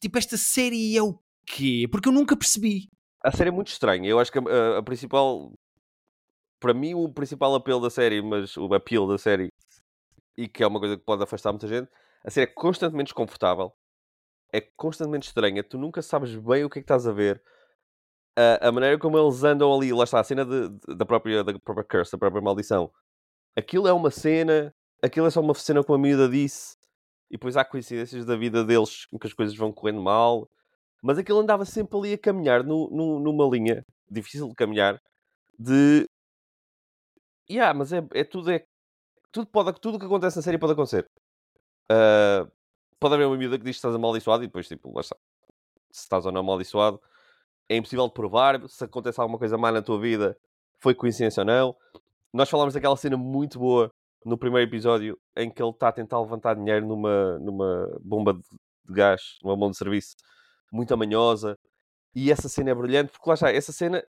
[0.00, 1.86] Tipo, esta série é o quê?
[1.90, 2.88] Porque eu nunca percebi.
[3.22, 4.08] a série é muito estranha.
[4.08, 5.52] Eu acho que a, a- principal.
[6.60, 9.50] Para mim, o principal apelo da série, mas o apelo da série,
[10.36, 11.90] e que é uma coisa que pode afastar muita gente,
[12.24, 13.72] a série é constantemente desconfortável,
[14.52, 17.42] é constantemente estranha, tu nunca sabes bem o que é que estás a ver.
[18.36, 21.44] a, a maneira como eles andam ali, lá está, a cena de, de, da, própria,
[21.44, 22.90] da própria curse, da própria maldição.
[23.56, 26.76] Aquilo é uma cena, aquilo é só uma cena com a miúda disse,
[27.30, 30.48] e depois há coincidências da vida deles em que as coisas vão correndo mal,
[31.04, 34.98] mas aquilo andava sempre ali a caminhar no, no, numa linha difícil de caminhar
[35.58, 36.08] de.
[37.48, 38.64] Yeah, mas é, é tudo é
[39.30, 41.06] tudo pode tudo que acontece na série pode acontecer.
[41.92, 42.50] Uh,
[42.98, 44.90] pode haver uma miúda que diz que estás amaldiçoado e depois, tipo.
[45.02, 45.12] Se
[45.92, 46.98] estás ou não amaldiçoado,
[47.68, 48.66] é impossível de provar.
[48.66, 50.34] Se acontece alguma coisa má na tua vida,
[50.78, 51.76] foi coincidência ou não.
[52.32, 53.90] Nós falámos daquela cena muito boa
[54.24, 58.40] no primeiro episódio em que ele está a tentar levantar dinheiro numa, numa bomba de,
[58.88, 60.16] gás, numa bomba de serviço
[60.72, 61.56] muito amanhosa.
[62.14, 64.04] E essa cena é brilhante, porque lá está, essa cena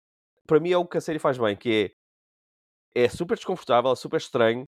[0.47, 1.93] para mim é o que a série faz bem, que
[2.95, 4.65] é, é super desconfortável, é super estranho,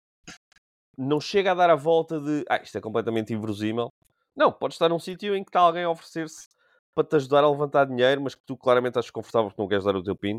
[0.97, 3.91] não chega a dar a volta de ah, isto é completamente inverosímil.
[4.35, 6.47] Não, pode estar num sítio em que está alguém a oferecer-se
[6.95, 9.83] para te ajudar a levantar dinheiro, mas que tu claramente estás desconfortável porque não queres
[9.83, 10.37] dar o teu pin.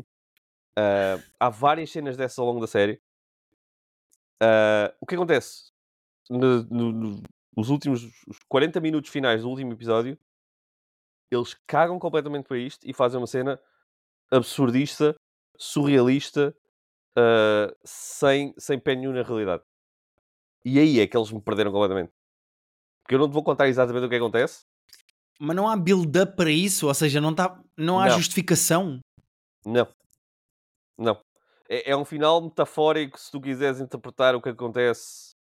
[0.77, 3.01] Uh, há várias cenas dessas ao longo da série.
[4.41, 5.71] Uh, o que acontece?
[6.29, 7.23] No, no,
[7.55, 8.09] nos últimos
[8.49, 10.17] 40 minutos finais do último episódio,
[11.31, 13.59] eles cagam completamente para isto e fazem uma cena
[14.31, 15.15] absurdista,
[15.57, 16.55] surrealista,
[17.17, 19.63] uh, sem, sem pé nenhum na realidade.
[20.63, 22.11] E aí é que eles me perderam completamente.
[23.03, 24.65] Porque eu não te vou contar exatamente o que acontece.
[25.39, 26.87] Mas não há build-up para isso?
[26.87, 28.17] Ou seja, não, tá, não há não.
[28.17, 28.99] justificação?
[29.65, 29.87] Não.
[30.97, 31.19] Não.
[31.69, 35.35] É, é, um final metafórico se tu quiseres interpretar o que acontece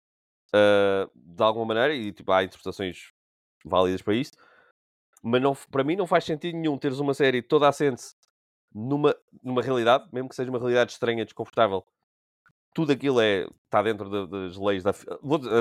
[0.54, 1.94] uh, de alguma maneira.
[1.94, 3.10] E tipo, há interpretações
[3.64, 4.32] válidas para isso
[5.22, 8.02] mas não, para mim não faz sentido nenhum teres uma série toda assente
[8.74, 11.84] numa, numa realidade, mesmo que seja uma realidade estranha, desconfortável.
[12.72, 14.92] Tudo aquilo é, está dentro de, das leis da.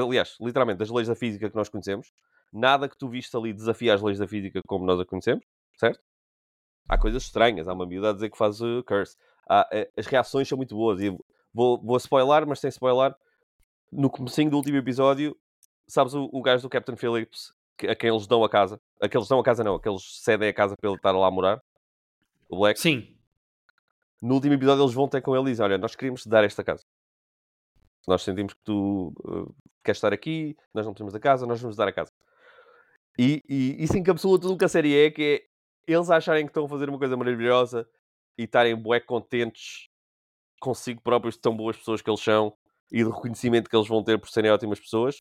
[0.06, 2.12] Aliás, literalmente, das leis da física que nós conhecemos.
[2.54, 5.44] Nada que tu viste ali desafia as leis da física como nós a conhecemos,
[5.78, 6.00] certo?
[6.88, 9.16] Há coisas estranhas, há uma miúda a dizer que faz uh, curse.
[9.48, 11.02] Há, uh, as reações são muito boas.
[11.02, 11.16] E
[11.54, 13.16] vou, vou spoiler, mas sem spoiler.
[13.92, 15.36] No comecinho do último episódio,
[15.88, 17.54] sabes o, o gajo do Captain Phillips
[17.88, 18.80] a quem eles dão a casa.
[19.02, 21.62] Aqueles dão a casa não, aqueles cedem a casa para ele estar lá a morar.
[22.50, 22.80] O Black.
[22.80, 23.16] Sim.
[24.22, 26.44] No último episódio eles vão ter com ele e dizem, olha, nós queríamos te dar
[26.44, 26.84] esta casa.
[28.08, 31.76] Nós sentimos que tu uh, queres estar aqui, nós não temos a casa, nós vamos
[31.76, 32.12] dar a casa.
[33.18, 36.52] E, e isso encapsula tudo o que a série é, que é eles acharem que
[36.52, 37.88] estão a fazer uma coisa maravilhosa
[38.38, 39.90] e estarem bué contentes
[40.60, 42.56] consigo próprios de tão boas pessoas que eles são
[42.92, 45.18] e do reconhecimento que eles vão ter por serem ótimas pessoas.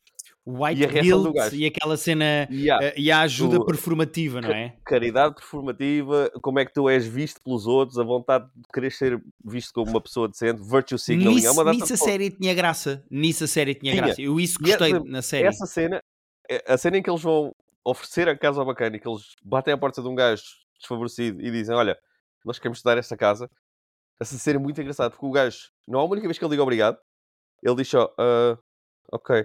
[0.46, 2.86] White e a guilt e aquela cena yeah.
[2.86, 4.74] uh, e a ajuda o, performativa, não é?
[4.84, 9.22] Caridade performativa, como é que tu és visto pelos outros, a vontade de querer ser
[9.44, 11.34] visto como uma pessoa decente, virtue signaling.
[11.34, 13.04] Nisso, é uma nisso a série tinha graça.
[13.10, 14.04] Nisso a série tinha, tinha.
[14.04, 14.22] graça.
[14.22, 15.46] Eu isso gostei e, na série.
[15.46, 16.02] Essa cena,
[16.48, 17.54] é, a cena em que eles vão
[17.84, 20.42] oferecer a casa ao bacana e que eles batem à porta de um gajo
[20.78, 21.98] desfavorecido e dizem: Olha,
[22.42, 23.50] nós queremos te dar esta casa.
[24.18, 26.50] Essa cena é muito engraçada porque o gajo, não há uma única vez que ele
[26.50, 26.98] diga obrigado,
[27.62, 28.58] ele diz só: uh,
[29.12, 29.44] Ok,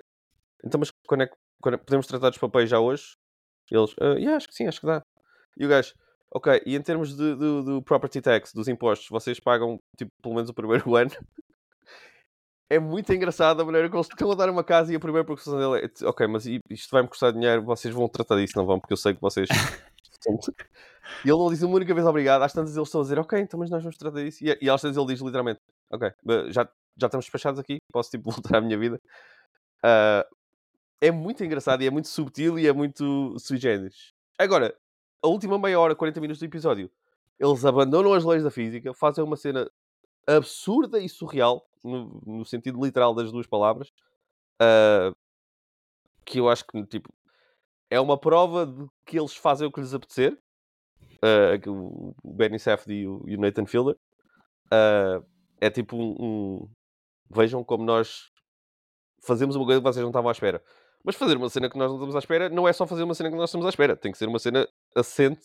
[0.65, 3.15] então, mas quando é que quando é, podemos tratar dos papéis já hoje?
[3.71, 5.01] Eles, uh, yeah, acho que sim, acho que dá.
[5.57, 5.93] E o gajo,
[6.31, 10.35] ok, e em termos de, do, do property tax, dos impostos, vocês pagam, tipo, pelo
[10.35, 11.11] menos o primeiro ano?
[12.69, 15.23] é muito engraçado a maneira como eles estão a dar uma casa e a primeira
[15.23, 18.79] preocupação dele é, ok, mas isto vai-me custar dinheiro, vocês vão tratar disso, não vão?
[18.79, 19.47] Porque eu sei que vocês...
[21.23, 23.39] e ele não diz uma única vez obrigado, às tantas eles estão a dizer, ok,
[23.39, 24.43] então mas nós vamos tratar disso.
[24.43, 25.59] E, e às tantas ele diz literalmente,
[25.91, 26.11] ok,
[26.49, 29.01] já, já estamos despachados aqui, posso, tipo, voltar à minha vida.
[29.83, 30.23] Uh,
[31.01, 34.13] é muito engraçado e é muito subtil e é muito sui generis.
[34.37, 34.75] Agora,
[35.21, 36.89] a última meia hora, 40 minutos do episódio,
[37.39, 39.69] eles abandonam as leis da física, fazem uma cena
[40.25, 43.89] absurda e surreal, no, no sentido literal das duas palavras,
[44.61, 45.15] uh,
[46.25, 47.13] que eu acho que, tipo,
[47.89, 50.37] é uma prova de que eles fazem o que lhes apetecer.
[51.23, 53.95] Uh, o Benny Safdie e o, Nathan Fielder.
[54.65, 55.23] Uh,
[55.61, 56.67] é tipo um,
[57.33, 58.31] Vejam como nós
[59.25, 60.63] fazemos uma coisa que vocês não estavam à espera.
[61.03, 63.13] Mas fazer uma cena que nós não estamos à espera não é só fazer uma
[63.13, 63.95] cena que nós estamos à espera.
[63.97, 65.41] Tem que ser uma cena assente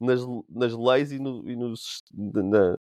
[0.00, 2.76] nas, nas leis e, no, e nos, na,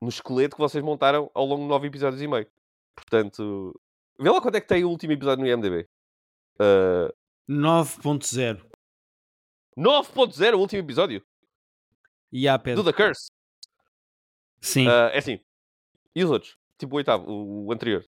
[0.00, 2.46] no esqueleto que vocês montaram ao longo de nove episódios e meio.
[2.94, 3.78] Portanto,
[4.18, 5.88] vê lá quanto é que tem o último episódio no IMDb.
[6.60, 7.12] Uh...
[7.50, 8.64] 9.0
[9.76, 11.24] 9.0 o último episódio?
[12.30, 12.82] E a Pedro.
[12.82, 13.30] Do The Curse?
[14.60, 14.86] Sim.
[14.86, 15.40] Uh, é assim.
[16.14, 16.56] E os outros?
[16.82, 18.04] Tipo o oitavo, o, o anterior.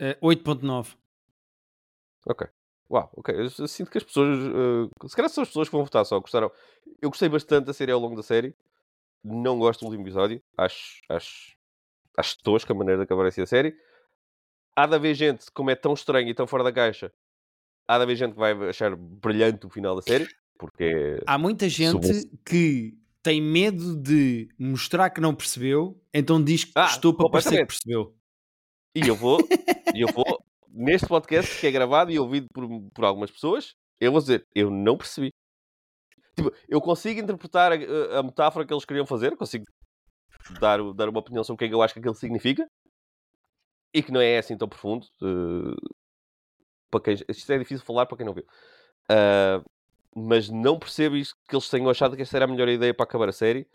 [0.00, 0.96] Uh, eh, 8.9.
[2.26, 2.48] Ok.
[2.90, 3.34] Uau, ok.
[3.34, 4.38] Eu, eu, sinto que as pessoas.
[4.38, 6.18] Uh, se calhar são as pessoas que vão votar só.
[6.18, 6.50] Gostaram.
[7.02, 8.56] Eu gostei bastante da série ao longo da série.
[9.22, 10.42] Não gosto do último episódio.
[10.56, 11.02] Acho.
[11.10, 11.54] Acho.
[12.16, 13.76] Acho tosca a maneira de acabar essa série.
[14.74, 17.12] Há de haver gente, como é tão estranho e tão fora da caixa,
[17.86, 20.26] há de haver gente que vai achar brilhante o final da série.
[20.58, 26.70] Porque Há muita gente que tem medo de mostrar que não percebeu, então diz que
[26.76, 28.16] Ah, gostou para parecer que percebeu.
[28.94, 29.40] E eu vou,
[29.92, 30.24] e eu vou,
[30.70, 34.70] neste podcast que é gravado e ouvido por, por algumas pessoas, eu vou dizer, eu
[34.70, 35.30] não percebi.
[36.36, 39.64] Tipo, eu consigo interpretar a, a metáfora que eles queriam fazer, consigo
[40.60, 42.64] dar, dar uma opinião sobre o que é que eu acho que aquilo significa,
[43.92, 45.04] e que não é assim tão profundo.
[45.20, 45.96] eh,
[46.92, 48.46] para quem, isto é difícil falar para quem não viu.
[49.10, 49.60] Ah,
[50.16, 53.04] mas não percebo isto que eles tenham achado que esta era a melhor ideia para
[53.04, 53.68] acabar a série.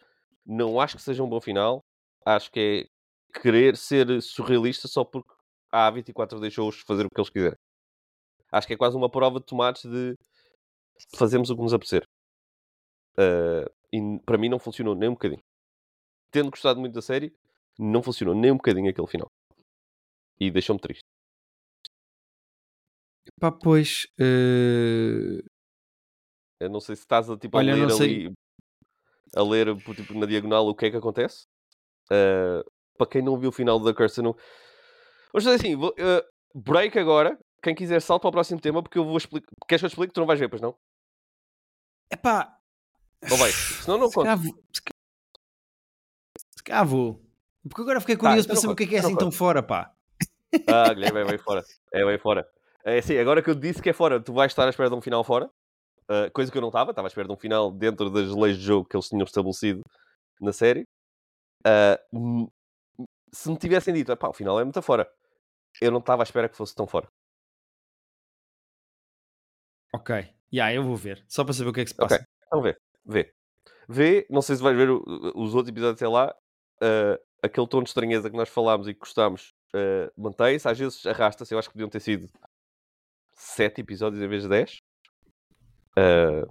[0.46, 1.84] Não acho que seja um bom final.
[2.26, 2.90] Acho que
[3.36, 5.32] é querer ser surrealista só porque
[5.72, 7.58] a A24 deixou-os fazer o que eles quiserem.
[8.52, 10.16] Acho que é quase uma prova de tomates de
[11.16, 12.04] fazemos o que nos apetecer.
[13.18, 15.42] Ah, e para mim não funcionou nem um bocadinho.
[16.32, 17.34] Tendo gostado muito da série,
[17.80, 19.30] não funcionou nem um bocadinho aquele final.
[20.40, 21.06] E deixou-me triste.
[23.40, 24.08] Pá, pois.
[24.20, 25.42] eh,
[26.62, 28.34] Eu não sei se estás a, tipo, Olha, a ler ali,
[29.36, 31.48] a ler tipo, na diagonal o que é que acontece.
[32.12, 32.64] Ah,
[32.98, 34.36] para quem não viu o final da Curse, não...
[35.34, 37.38] Vamos fazer assim, vou, ah, break agora.
[37.64, 39.48] Quem quiser, salta para o próximo tema, porque eu vou explicar.
[39.68, 40.14] Queres que eu explique?
[40.14, 40.76] Tu não vais ver, pois não?
[42.12, 42.58] Epá.
[43.30, 43.56] Ou vais?
[43.84, 44.26] Senão não Se conto.
[44.26, 44.38] calhar.
[44.40, 44.96] Se calhar-
[46.58, 47.22] se calhar vou.
[47.68, 49.14] Porque agora fiquei Tá, curioso então para saber o que é que é conto, assim
[49.16, 49.94] então tão fora, pá.
[50.68, 51.64] Ah, Guilherme, é bem fora.
[51.94, 52.48] É bem fora.
[52.84, 54.96] É assim, agora que eu disse que é fora, tu vais estar à espera de
[54.96, 55.50] um final fora.
[56.12, 58.58] Ah, coisa que eu não estava, estava à espera de um final dentro das leis
[58.58, 59.82] de jogo que eles tinham estabelecido
[60.40, 60.86] na série.
[62.14, 62.48] Hum,
[63.32, 65.10] se me tivessem dito, pá, o final é muito fora,
[65.82, 67.08] eu não estava à espera que fosse tão fora.
[69.94, 70.16] Ok.
[70.54, 71.24] Yeah, eu vou ver.
[71.28, 72.28] Só para saber o que é que se passa.
[72.48, 73.34] então vê, vê.
[73.88, 75.04] Vê, não sei se vais ver o-
[75.36, 76.34] os outros episódios até lá,
[76.82, 79.54] ah, aquele tom de estranheza que nós falámos e que gostámos
[80.18, 82.30] mantém-se, às vezes arrasta-se, eu acho que podiam ter sido
[83.34, 84.82] sete episódios em vez de 10.
[85.98, 86.46] Ah,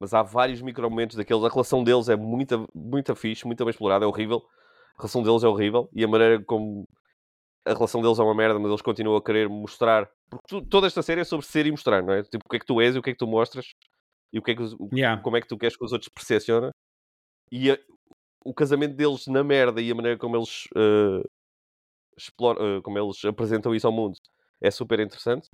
[0.00, 1.44] mas há vários micro-momentos daqueles.
[1.44, 4.42] A relação deles é muito, muito fixe, muito bem explorada, é horrível.
[4.96, 6.84] A relação deles é horrível e a maneira como
[7.64, 10.10] a relação deles é uma merda, mas eles continuam a querer mostrar.
[10.28, 12.22] Porque tu- toda esta série é sobre ser e mostrar, não é?
[12.24, 13.66] Tipo, o que é que tu és e o que é que tu mostras
[14.32, 15.22] e o que é que, o- Yeah.
[15.22, 16.70] como é que tu queres que os outros percepcionem.
[17.52, 17.78] E a-
[18.44, 21.22] o casamento deles na merda e a maneira como eles ah,
[22.18, 24.16] exploram, ah, como eles apresentam isso ao mundo
[24.60, 25.48] é super interessante.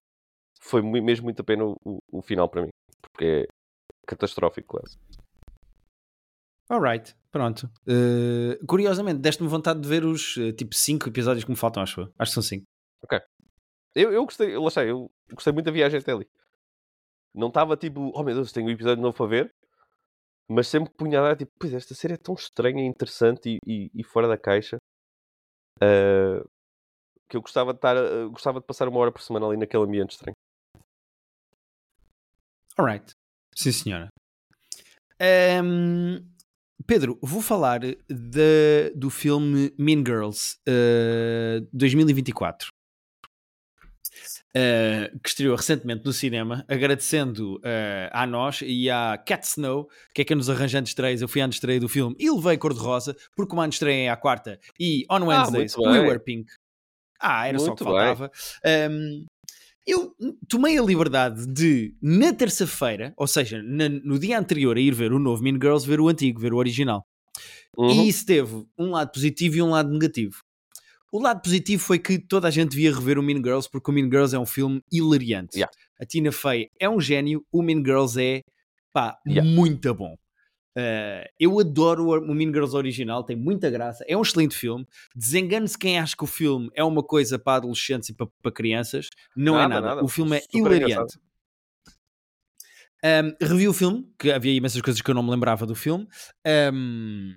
[0.62, 3.47] Foi mesmo muito a pena o, o- o final para mim, porque é
[4.07, 4.99] catastrófico quase.
[6.71, 7.69] Alright, pronto.
[7.87, 12.03] Eh, curiosamente, deste-me vontade de ver os eh, tipo 5 episódios que me faltam, acho
[12.03, 12.13] eu.
[12.19, 12.65] Acho que são 5.
[13.95, 16.29] Eu, eu gostei, eu, lá eu gostei muito da viagem até ali.
[17.35, 19.51] Não estava tipo, oh meu Deus, tenho um episódio novo para ver,
[20.49, 23.49] mas sempre que punha a dar, tipo, pois esta série é tão estranha e interessante
[23.49, 24.77] e, e- e fora da caixa
[25.81, 26.45] ah,
[27.29, 27.97] que eu gostava de estar,
[28.31, 30.37] gostava de passar uma hora por semana ali naquele ambiente estranho.
[32.79, 33.11] Alright.
[33.55, 34.09] Sim, senhora.
[35.19, 36.21] Ehm,
[36.87, 42.69] Pedro, vou falar de- do filme Mean Girls eh, 2024.
[44.55, 50.23] eh, que estreou recentemente no cinema, agradecendo eh, a nós e à Cat Snow, que
[50.23, 51.21] é que nos arranja estreias.
[51.21, 54.17] Eu fui à estreia do filme e levei cor-de-rosa, porque como a estreia é à
[54.17, 56.51] quarta e on Wednesdays muito we were pink.
[57.21, 58.31] Ah, era só o que Muito faltava.
[58.64, 59.27] Ehm,
[59.90, 60.14] eu
[60.48, 65.12] tomei a liberdade de, na terça-feira, ou seja, na- no dia anterior a ir ver
[65.12, 67.07] o novo Mean Girls, ver o antigo, ver o original.
[67.77, 67.90] Uhum.
[67.90, 70.37] E isso teve um lado positivo e um lado negativo.
[71.12, 73.94] O lado positivo foi que toda a gente devia rever o Mean Girls, porque o
[73.94, 75.57] Mean Girls é um filme hilariante.
[75.57, 75.72] Yeah.
[76.01, 78.42] A Tina Fey é um gênio, o Mean Girls é
[78.92, 79.48] pá, Yeah.
[79.51, 80.16] muito bom.
[80.79, 84.87] Uh, eu adoro o Mean Girls original, tem muita graça, é um excelente filme.
[85.12, 89.09] Desengane-se quem acha que o filme é uma coisa para adolescentes e para, para crianças.
[89.35, 89.87] Não é Nada, nada.
[89.88, 90.05] nada.
[90.05, 91.19] O filme é hilariante.
[93.05, 96.07] Um, revi o filme, que havia imensas coisas que eu não me lembrava do filme.
[96.73, 97.35] Um,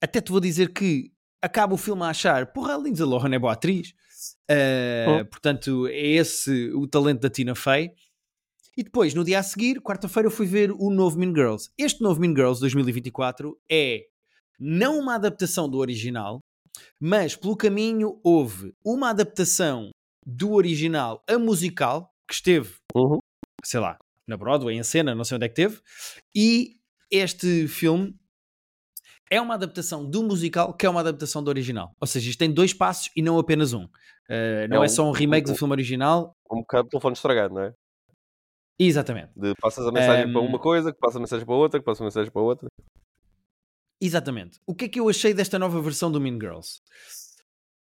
[0.00, 3.38] até te vou dizer que acaba o filme a achar, porra, a Lindsay Lohan é
[3.38, 3.90] boa atriz.
[4.50, 5.24] Uh, Oh.
[5.26, 7.92] Portanto, é esse o talento da Tina Fey.
[8.76, 11.70] E depois, no dia a seguir, quarta-feira, eu fui ver o novo Mean Girls.
[11.76, 14.06] Este novo Mean Girls 2024 é
[14.58, 16.40] não uma adaptação do original,
[16.98, 19.90] mas pelo caminho houve uma adaptação
[20.26, 23.18] do original a musical, que esteve, Uhum.
[23.64, 25.80] sei lá, na Broadway, em cena, não sei onde é que teve,
[26.34, 26.76] e
[27.10, 28.16] este filme
[29.30, 31.90] é uma adaptação do musical que é uma adaptação do original.
[32.00, 33.84] Ou seja, isto tem dois passos e não apenas um.
[33.84, 36.34] Uh, não é, um- só um remake do um- filme original.
[36.50, 37.74] Um bocado de telefone estragado, não é?
[38.86, 39.30] Exatamente.
[39.36, 41.86] De passas a mensagem para Um, uma coisa, que passa a mensagem para outra, que
[41.86, 42.68] passa a mensagem para outra.
[44.00, 44.58] Exatamente.
[44.66, 46.80] O que é que eu achei desta nova versão do Mean Girls?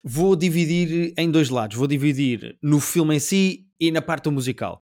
[0.04, 1.76] Vou dividir em dois lados.
[1.76, 4.84] Vou dividir no filme em si e na parte do musical.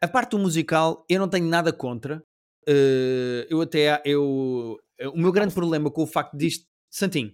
[0.00, 2.22] a parte do musical, eu não tenho nada contra.
[2.68, 4.02] Uh, eu até.
[4.04, 4.78] Eu,
[5.14, 6.66] o meu grande problema com o facto disto.
[6.90, 7.32] Santinho,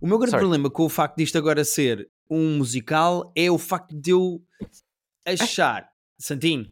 [0.00, 0.42] o meu grande Sorry.
[0.42, 4.42] problema com o facto disto agora ser um musical é o facto de eu
[5.24, 5.88] achar.
[6.18, 6.68] Santinho,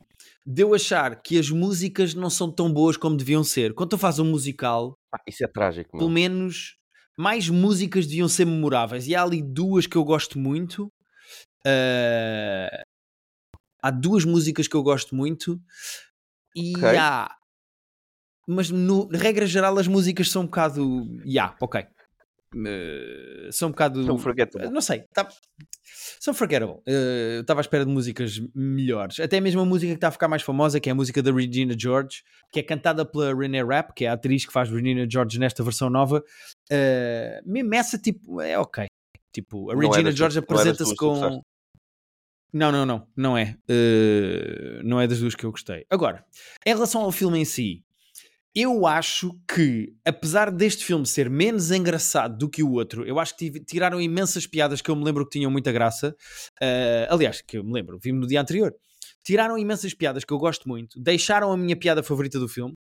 [0.47, 3.75] de eu achar que as músicas não são tão boas como deviam ser.
[3.75, 6.15] Quando tu fazes um musical, Ah, isso é trágico, pelo meu.
[6.15, 6.77] menos
[7.19, 9.07] mais músicas deviam ser memoráveis.
[9.09, 10.87] E há ali duas que eu gosto muito.
[11.67, 12.83] Uh,
[13.83, 15.61] há duas músicas que eu gosto muito.
[16.55, 16.97] E Ok.
[16.97, 17.35] há.
[18.49, 21.05] Mas, no, regra geral, as músicas são um bocado.
[21.25, 21.85] Ya, ok.
[22.57, 24.03] Uh, são um bocado.
[24.03, 24.71] Não forgettable.
[24.71, 25.29] Não sei, tá-
[26.19, 26.77] são forgettable.
[26.89, 29.21] Uh, eu estava à espera de músicas melhores.
[29.21, 31.31] Até mesmo a música que está a ficar mais famosa, que é a música da
[31.31, 35.07] Regina George, que é cantada pela Renee Rapp, que é a atriz que faz Regina
[35.09, 36.25] George nesta versão nova.
[36.73, 38.87] Uh, mesmo essa, tipo, é ok.
[39.33, 41.43] Tipo, a Regina George apresenta-se com.
[42.53, 43.55] Não, não, não, não é.
[43.69, 45.85] Uh, não é das duas que eu gostei.
[45.91, 46.25] Agora,
[46.65, 47.85] em relação ao filme em si,
[48.57, 53.37] eu acho que, apesar deste filme ser menos engraçado do que o outro, eu acho
[53.37, 56.17] que tiraram imensas piadas que eu me lembro que tinham muita graça.
[56.59, 58.75] Uh, aliás, que eu me lembro, vi-me no dia anterior.
[59.23, 62.73] Tiraram imensas piadas que eu gosto muito, deixaram a minha piada favorita do filme.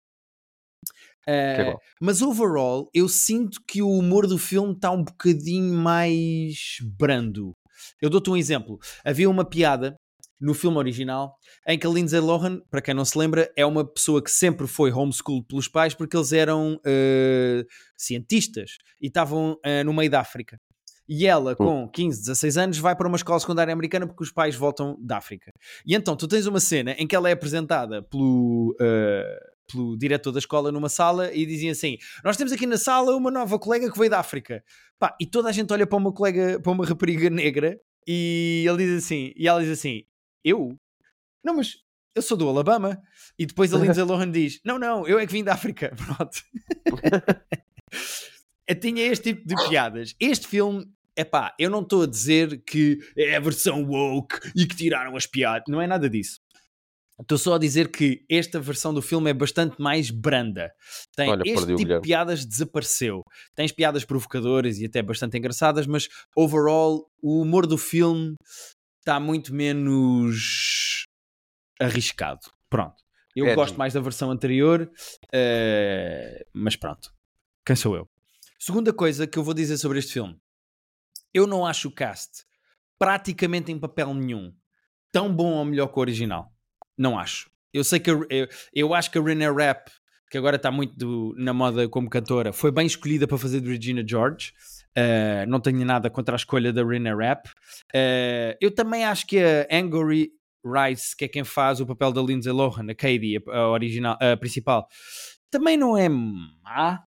[1.27, 7.53] Uh, mas overall, eu sinto que o humor do filme está um bocadinho mais brando.
[8.01, 8.79] Eu dou-te um exemplo.
[9.05, 9.97] Havia uma piada
[10.44, 11.35] no filme original
[11.66, 14.66] em que a Lindsay Lohan, para quem não se lembra, é uma pessoa que sempre
[14.66, 20.20] foi homeschooled pelos pais porque eles eram uh, cientistas e estavam uh, no meio da
[20.20, 20.59] África.
[21.09, 24.54] E ela, com 15, 16 anos, vai para uma escola secundária americana porque os pais
[24.54, 25.50] voltam da África.
[25.87, 30.33] E então tu tens uma cena em que ela é apresentada pelo, uh, pelo diretor
[30.33, 33.90] da escola numa sala e dizem assim: Nós temos aqui na sala uma nova colega
[33.90, 34.62] que veio da África.
[34.98, 38.78] Pá, e toda a gente olha para uma colega, para uma rapariga negra e ele
[38.78, 40.02] diz assim, e ela diz assim:
[40.44, 40.76] Eu?
[41.42, 41.76] Não, mas
[42.14, 43.02] eu sou do Alabama.
[43.38, 45.94] E depois a Lindsay Lohan diz: Não, não, eu é que vim da África.
[45.96, 46.42] Pronto.
[48.80, 50.14] Tinha este tipo de piadas.
[50.18, 54.66] Este filme, é pá, eu não estou a dizer que é a versão woke e
[54.66, 55.64] que tiraram as piadas.
[55.68, 56.40] Não é nada disso.
[57.20, 60.72] Estou só a dizer que esta versão do filme é bastante mais branda.
[61.14, 63.22] Tem Olha, este tipo de piadas desapareceu.
[63.54, 68.35] Tens piadas provocadoras e até bastante engraçadas, mas overall o humor do filme
[69.05, 71.07] está muito menos
[71.79, 72.40] arriscado.
[72.71, 72.97] Pronto.
[73.37, 73.55] Eu Edgy.
[73.57, 74.90] gosto mais da versão anterior,
[75.33, 77.12] eh, mas pronto.
[77.67, 78.09] Quem sou eu?
[78.59, 80.38] Segunda coisa que eu vou dizer sobre este filme.
[81.33, 82.45] Eu não acho o cast
[82.99, 84.55] praticamente em papel nenhum
[85.12, 86.51] tão bom ou melhor que o original.
[86.97, 87.51] Não acho.
[87.73, 89.90] Eu sei que eu, eu, eu acho que a Renee Rapp,
[90.31, 93.69] que agora está muito do- na moda como cantora, foi bem escolhida para fazer de
[93.69, 94.53] Regina George.
[94.96, 97.48] Uh, não tenho nada contra a escolha da Renee Rapp.
[97.94, 100.30] Uh, eu também acho que a Angry
[100.64, 104.16] Rice, que é quem faz o papel da Lindsay Lohan, a Katie, a, a original,
[104.20, 104.87] a principal,
[105.50, 107.02] também não é má.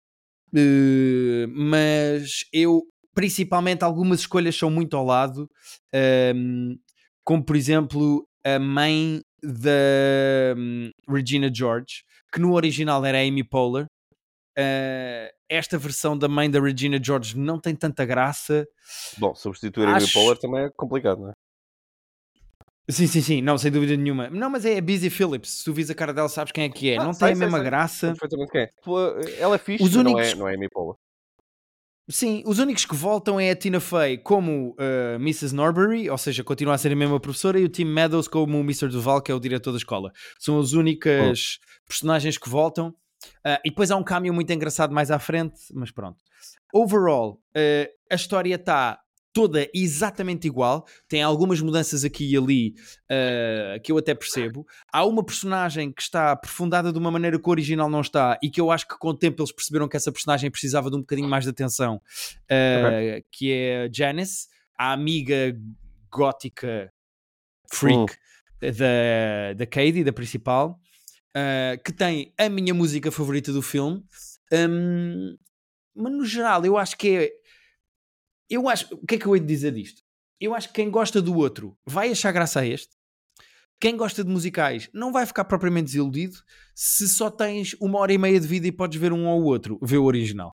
[0.54, 2.82] Uh, mas eu,
[3.14, 5.50] principalmente, algumas escolhas são muito ao lado.
[6.36, 6.78] Um,
[7.24, 13.86] como por exemplo a mãe da hum, Regina George, que no original era Amy Poehler.
[14.58, 18.68] Uh, esta versão da mãe da Regina George não tem tanta graça.
[19.18, 21.34] Bom, substituir a Amy Acho- Poehler também é complicado, não é?
[22.90, 24.30] Sim, sim, sim, não, sem dúvida nenhuma.
[24.30, 25.50] Não, mas é a Busy Phillips.
[25.60, 26.98] Se tu vis a cara dela, sabes quem é que é.
[26.98, 27.66] Ah, não sei, tem a sei, mesma sei.
[27.66, 28.08] graça.
[28.08, 28.72] Perfeitamente quem é.
[29.42, 30.96] Ela é fixe, Os mas únicos- não, é, não é Amy Poehler.
[32.10, 35.54] Sim, os únicos que voltam é a Tina Fey como uh, Mrs.
[35.54, 38.62] Norbury, ou seja, continua a ser a mesma professora, e o Tim Meadows como o
[38.62, 38.88] Mr.
[38.88, 40.14] Duval, que é o diretor da escola.
[40.40, 42.96] São as únicas personagens que voltam.
[43.46, 46.18] Uh, e depois há um caminho muito engraçado mais à frente, mas pronto.
[46.74, 49.00] Overall, uh, a história está
[49.38, 50.88] toda exatamente igual.
[51.08, 54.66] Tem algumas mudanças aqui e ali uh, que eu até percebo.
[54.92, 58.50] Há uma personagem que está aprofundada de uma maneira que o original não está e
[58.50, 61.02] que eu acho que com o tempo eles perceberam que essa personagem precisava de um
[61.02, 65.56] bocadinho mais de atenção, uh, que é Janice, a amiga
[66.12, 66.92] gótica
[67.72, 68.16] freak
[68.60, 70.80] da, da Katie, da principal,
[71.38, 74.04] uh, que tem a minha música favorita do filme.
[74.52, 75.38] Um,
[75.96, 77.32] mas no geral, eu acho que é.
[78.50, 78.94] Eu acho.
[78.96, 80.02] O que é que eu hei de dizer disto?
[80.40, 82.96] Eu acho que quem gosta do outro vai achar graça a este.
[83.80, 86.38] Quem gosta de musicais não vai ficar propriamente desiludido
[86.74, 89.78] se só tens uma hora e meia de vida e podes ver um ou outro,
[89.82, 90.52] ver o original.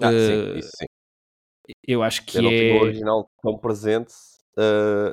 [0.00, 0.86] Ah, Uh, sim, isso sim.
[1.86, 2.58] Eu acho que Eu não é.
[2.58, 4.14] tenho o original tão presente,
[4.56, 5.12] uh,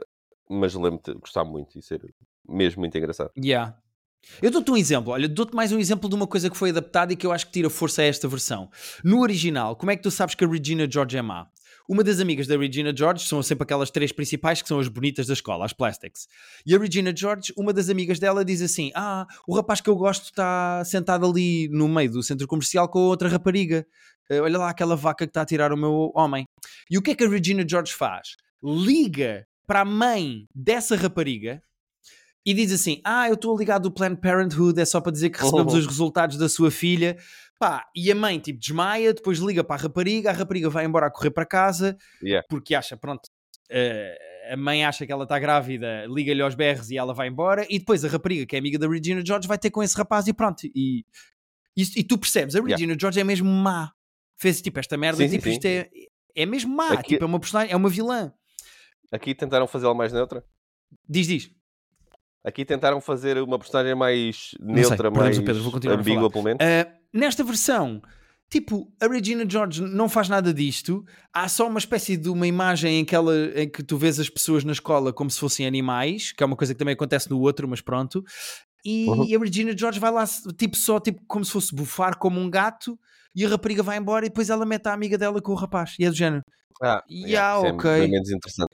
[0.50, 2.02] mas lembro-me de gostar muito e ser
[2.48, 3.32] mesmo muito engraçado.
[3.38, 3.78] Yeah.
[4.42, 7.14] Eu dou-te um exemplo, olha, dou-te mais um exemplo de uma coisa que foi adaptada
[7.14, 8.70] e que eu acho que tira força a esta versão.
[9.04, 11.48] No original, como é que tu sabes que a Regina George é má?
[11.90, 15.26] uma das amigas da Regina George, são sempre aquelas três principais que são as bonitas
[15.26, 16.28] da escola, as Plastics.
[16.64, 19.96] E a Regina George, uma das amigas dela diz assim: Ah, o rapaz que eu
[19.96, 23.88] gosto está sentado ali no meio do centro comercial com outra rapariga.
[24.32, 26.46] Uh, olha lá aquela vaca que está a tirar o meu homem.
[26.92, 28.36] E o que é que a Regina George faz?
[28.64, 31.60] Liga para a mãe dessa rapariga
[32.46, 35.40] e diz assim: Ah, eu estou ligado do Planned Parenthood, é só para dizer que
[35.40, 37.18] recebemos os resultados da sua filha.
[37.60, 41.08] Pá, e a mãe tipo desmaia, depois liga para a rapariga, a rapariga vai embora
[41.08, 42.46] a correr para casa Yeah.
[42.50, 43.26] porque acha, pronto,
[43.70, 47.68] uh, a mãe acha que ela está grávida, liga-lhe aos berros e ela vai embora,
[47.70, 50.26] e depois a rapariga, que é amiga da Regina George, vai ter com esse rapaz
[50.28, 50.66] e pronto.
[50.74, 51.04] E,
[51.76, 52.76] e, e tu percebes, a Yeah.
[52.78, 53.92] Regina George é mesmo má.
[54.38, 55.90] Fez tipo esta merda, Sim, tipo, sim, isto é,
[56.34, 58.32] é mesmo má, Aqui- tipo, é uma personagem, é uma vilã.
[59.12, 60.46] Aqui tentaram fazê-la mais neutra.
[61.10, 61.52] Diz, diz.
[62.44, 66.60] Aqui tentaram fazer uma personagem mais neutra, mais ambígua, pelo menos.
[66.64, 68.02] Uh, nesta versão,
[68.50, 71.04] tipo, a Regina George não faz nada disto.
[71.34, 74.30] Há só uma espécie de uma imagem em que, ela, em que tu vês as
[74.30, 77.40] pessoas na escola como se fossem animais, que é uma coisa que também acontece no
[77.42, 78.24] outro, mas pronto.
[78.86, 79.26] E, Uhum.
[79.26, 80.24] e a Regina George vai lá,
[80.58, 82.98] tipo, só tipo, como se fosse bufar como um gato.
[83.36, 85.96] E a rapariga vai embora e depois ela mete a amiga dela com o rapaz.
[86.00, 86.42] E é do género.
[86.82, 88.00] Ah, Yeah, isso é ok.
[88.00, 88.69] bem menos interessante.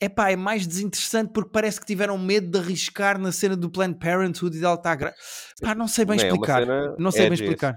[0.00, 3.98] Epá, é mais desinteressante porque parece que tiveram medo de arriscar na cena do Planned
[3.98, 5.14] Parenthood e dela está gra...
[5.60, 6.66] Pá, não sei bem Não é uma explicar.
[6.98, 7.76] Não sei bem edgy, explicar.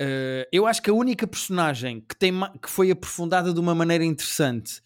[0.00, 4.04] Uh, eu acho que a única personagem que, tem que foi aprofundada de uma maneira
[4.04, 4.80] interessante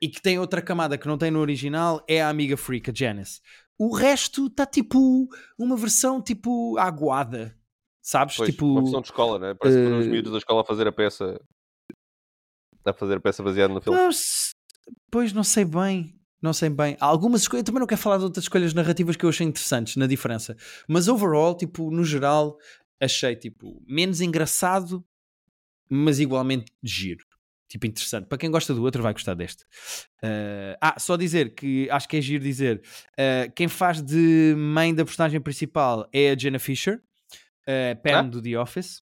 [0.00, 2.94] e que tem outra camada que não tem no original é a amiga freak, a
[2.94, 3.40] Janice.
[3.78, 7.56] O resto está tipo uma versão tipo aguada,
[8.00, 8.36] sabes?
[8.36, 9.54] Pois, tipo, uma versão de escola, né?
[9.54, 11.40] Parece que foram os eh, miúdos da escola a fazer a peça.
[12.84, 13.98] A fazer a peça baseada no filme.
[15.10, 16.18] Pois não sei bem.
[16.40, 16.96] Não sei bem.
[17.00, 17.60] Há algumas escolhas.
[17.60, 20.56] Eu também não quero falar de outras escolhas narrativas que eu achei interessantes na diferença.
[20.88, 22.58] Mas overall, tipo, no geral,
[23.00, 25.04] achei tipo menos engraçado,
[25.88, 27.24] mas igualmente giro.
[27.68, 28.26] Tipo, interessante.
[28.26, 29.62] Para quem gosta do outro, vai gostar deste.
[30.22, 32.82] Uh, ah, só dizer que acho que é giro dizer.
[33.12, 38.22] uh, quem faz de mãe da personagem principal é a Jenna Fisher, uh, Pam Ah?
[38.22, 39.00] do The Office.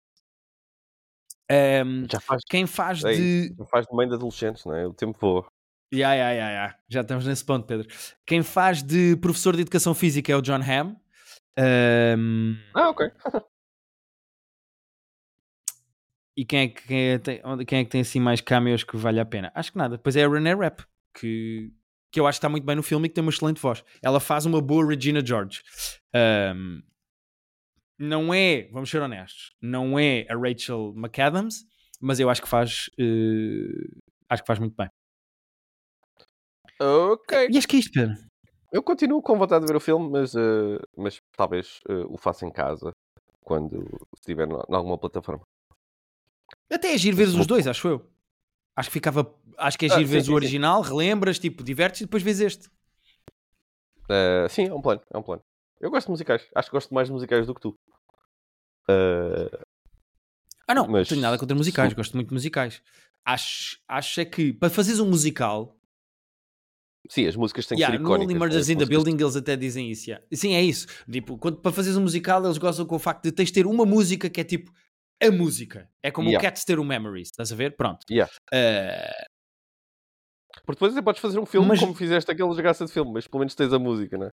[1.51, 3.55] Um, Já faz, quem faz é de.
[3.59, 4.87] já faz de mãe de adolescentes, não é?
[4.87, 5.47] O tempo voa.
[5.93, 6.77] Ya, ya, ya, ya.
[6.89, 7.89] Já estamos nesse ponto, Pedro.
[8.25, 10.95] Quem faz de professor de educação física é o John Hamm.
[11.59, 13.11] Ahm, Ah, ok.
[16.37, 18.97] e quem é, que, quem, é, tem, quem é que tem assim mais cameos que
[18.97, 19.51] vale a pena?
[19.55, 19.99] Acho que nada.
[19.99, 20.83] Pois é a Renee Rapp,
[21.19, 21.73] que,
[22.13, 23.83] que eu acho que está muito bem no filme e que tem uma excelente voz.
[24.01, 25.61] Ela faz uma boa Regina George.
[26.15, 26.83] Ahm,
[28.01, 31.67] não é, vamos ser honestos, não é a Rachel McAdams,
[32.01, 32.89] mas eu acho que faz.
[32.99, 33.99] eh,
[34.29, 34.89] acho que faz muito bem.
[36.81, 37.49] Ok.
[37.51, 38.17] E acho que é isto, Pedro.
[38.73, 42.47] Eu continuo com vontade de ver o filme, mas, eh, mas talvez eh, o faça
[42.47, 42.93] em casa
[43.45, 43.85] quando
[44.17, 45.43] estiver em alguma plataforma.
[46.73, 48.11] Até é giro veres os dois, acho eu.
[48.77, 49.35] Acho que ficava.
[49.59, 50.37] Acho que é Ah, giro veres sim, o sim.
[50.37, 52.71] original, relembras, tipo, divertes e depois vês este.
[54.09, 55.43] Eh, sim, é um plano, é um plano.
[55.81, 56.47] Eu gosto de musicais.
[56.55, 57.75] Acho que gosto mais de musicais do que tu.
[58.89, 59.61] Eh,
[60.69, 61.97] Ah, não, Mas- não tenho nada contra musicais, sim.
[61.97, 62.81] gosto muito de musicais.
[63.25, 65.77] Acho, acho é que para fazeres um musical,
[67.09, 68.25] sim, as músicas têm yeah, que ser no icónicas.
[68.27, 68.39] Only né?
[68.39, 70.09] Murders in the Building eles até dizem isso.
[70.09, 70.25] yeah.
[70.33, 70.87] Sim, é isso.
[71.11, 73.67] Tipo, quando, para fazeres um musical, eles gostam com o facto de tens de ter
[73.67, 74.71] uma música que é tipo
[75.23, 75.91] a música.
[76.03, 76.47] É como Yeah.
[76.47, 77.77] o Cats ter o Memories, estás a ver?
[77.77, 78.05] Pronto.
[78.11, 78.33] Yeah.
[78.53, 79.27] Eh,
[80.65, 83.27] Porque depois até podes fazer um filme Mas- como fizeste aquele desgraça de filme, mas
[83.27, 84.31] pelo menos tens a música, não é?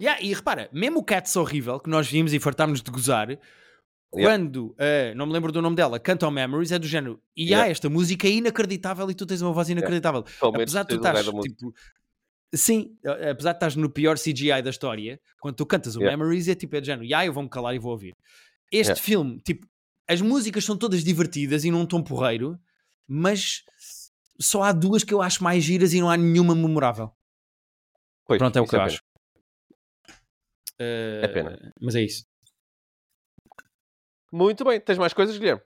[0.00, 3.28] Yeah, e repara, mesmo o Cats horrível que nós vimos e fartámos de gozar,
[4.14, 4.38] Yeah.
[4.38, 7.20] quando, eh, não me lembro do nome dela, canta ao Memories, é do género.
[7.36, 7.66] E Yeah.
[7.66, 10.24] há esta música é inacreditável e tu tens uma voz inacreditável.
[10.42, 11.74] Menos Apesar de tu o estás, tipo,
[12.54, 16.16] sim, apesar de estás no pior CGI da história, quando tu cantas o Yeah.
[16.16, 18.14] Memories é tipo, é do género, yeah, eu vou-me calar e vou ouvir.
[18.70, 19.02] Este Yeah.
[19.02, 19.66] filme, tipo,
[20.08, 22.58] as músicas são todas divertidas e num tom porreiro,
[23.08, 23.64] mas
[24.40, 27.10] só há duas que eu acho mais giras e não há nenhuma memorável.
[28.24, 29.00] Pois, Pronto, é o que eu acho.
[30.78, 31.72] É pena.
[31.80, 32.24] Mas é isso.
[34.32, 35.62] Muito bem, tens mais coisas, Guilherme?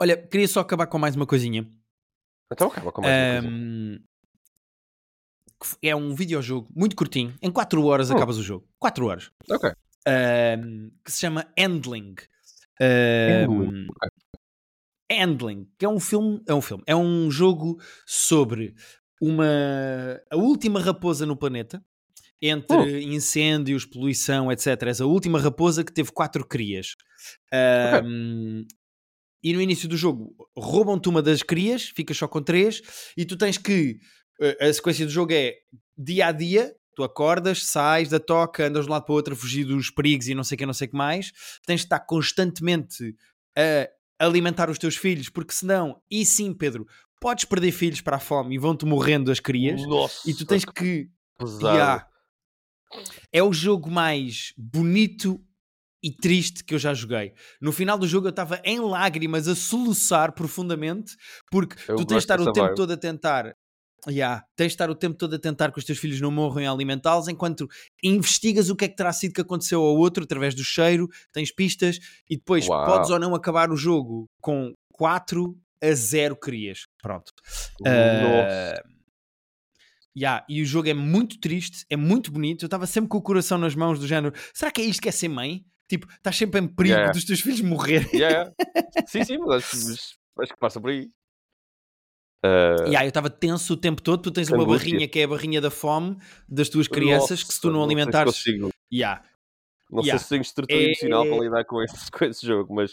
[0.00, 1.68] Olha, queria só acabar com mais uma coisinha.
[2.50, 4.00] Então acaba com mais uma coisa.
[5.60, 7.34] Que f- é um videojogo muito curtinho.
[7.42, 8.16] Em 4 horas Hum.
[8.16, 8.66] acabas o jogo.
[8.78, 9.30] 4 horas.
[9.50, 9.70] Ok.
[10.06, 12.14] Ahm, que se chama Endling.
[15.10, 18.74] Endling, que é um filme, é um filme, é um jogo sobre
[19.20, 19.44] uma
[20.30, 21.84] a última raposa no planeta
[22.42, 23.12] entre Hum.
[23.12, 24.82] incêndios, poluição, etc.
[24.88, 26.94] És a última raposa que teve quatro crias.
[27.52, 28.64] Ahm,
[29.42, 32.82] E no início do jogo roubam-te uma das crias, ficas só com três,
[33.16, 33.98] e tu tens que.
[34.40, 35.54] eh, A sequência do jogo é
[35.96, 39.32] dia a dia, Tu acordas, sais da toca, andas de um lado para o outro
[39.32, 41.32] a fugir dos perigos e não sei o que, não sei que mais.
[41.64, 43.14] Tens de estar constantemente
[43.56, 46.86] a alimentar os teus filhos, porque senão, e sim, Pedro,
[47.20, 49.80] podes perder filhos para a fome e vão-te morrendo as crias.
[49.86, 51.08] Nossa, E tu tens que.
[51.38, 51.74] pesado.
[51.76, 52.06] Yeah.
[53.32, 55.40] É o jogo mais bonito
[56.02, 57.34] e triste que eu já joguei.
[57.60, 61.14] No final do jogo eu estava em lágrimas a soluçar profundamente
[61.50, 62.76] porque Eu tu tens de estar o tempo vibe.
[62.76, 63.54] todo a tentar.
[64.08, 66.62] Yeah, tens de estar o tempo todo a tentar que os teus filhos não morram
[66.62, 67.68] em alimentá-los enquanto
[68.02, 71.52] investigas o que é que terá sido que aconteceu ao outro através do cheiro, tens
[71.54, 72.86] pistas e depois Uau.
[72.86, 76.86] podes ou não acabar o jogo com 4 a 0 crias.
[77.02, 77.30] Pronto.
[77.82, 77.84] Uh,
[78.22, 78.82] Nossa.
[80.16, 82.64] Yeah, e o jogo é muito triste, é muito bonito.
[82.64, 84.34] Eu estava sempre com o coração nas mãos do género.
[84.52, 85.64] Será que é isto que é ser mãe?
[85.88, 87.12] Tipo, estás sempre em perigo Yeah.
[87.12, 88.08] dos teus filhos morrerem.
[88.14, 88.52] Yeah,
[89.08, 89.76] sim, sim, mas acho,
[90.40, 91.08] acho que passa por aí.
[92.44, 94.22] Uh, Yeah, eu estava tenso o tempo todo.
[94.22, 96.16] Tu tens uma barrinha que é a barrinha da fome
[96.48, 98.32] das tuas crianças que se tu não nossa, sei se alimentares.
[98.34, 98.70] consigo.
[98.92, 99.22] Yeah,
[99.90, 100.18] Não Yeah.
[100.18, 102.92] sei se tenho estrutura É- emocional para lidar com esse, com esse jogo, mas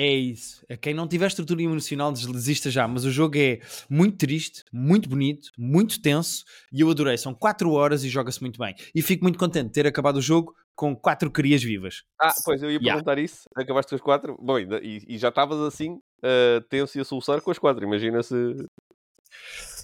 [0.00, 0.64] é isso.
[0.70, 2.86] A quem não tiver estrutura emocional, desista já.
[2.86, 3.58] Mas o jogo é
[3.90, 7.18] muito triste, muito bonito, muito tenso e eu adorei.
[7.18, 8.74] São 4 horas e joga-se muito bem.
[8.94, 12.04] E fico muito contente de ter acabado o jogo com 4 crias vivas.
[12.20, 12.92] Ah, pois eu ia Yeah.
[12.92, 13.42] perguntar isso.
[13.56, 14.36] Acabaste com as quatro?
[14.40, 17.84] Bom, ainda- e, e já estavas assim, uh, tenso e a soluçar com as quatro.
[17.84, 18.34] Imagina se.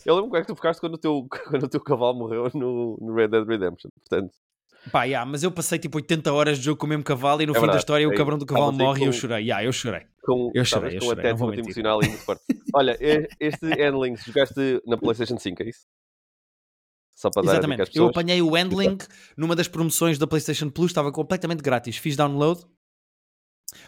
[0.06, 1.26] Eu lembro como é que tu ficaste quando o teu,
[1.60, 3.90] quando o teu cavalo morreu no, no Red Dead Redemption.
[4.08, 4.32] Portanto,
[4.92, 7.46] Pá, yeah, mas eu passei tipo 80 horas de jogo com o mesmo cavalo e
[7.46, 7.78] no É fim da verdade.
[7.82, 9.38] história o É, cabrão do cavalo morre e eu com- chorei.
[9.44, 10.06] Yeah, eu chorei.
[10.22, 11.58] com, Eu chorei, eu com chorei, mentir.
[11.60, 12.42] emocional e muito forte.
[12.74, 12.96] Olha,
[13.40, 15.86] este Endlings jogaste na PlayStation 5, é isso?
[17.16, 17.80] Só para dar Exatamente.
[17.80, 18.10] Eu pessoas.
[18.10, 18.98] apanhei o Endling
[19.36, 21.96] numa das promoções da PlayStation Plus, estava completamente grátis.
[21.96, 22.60] Fiz download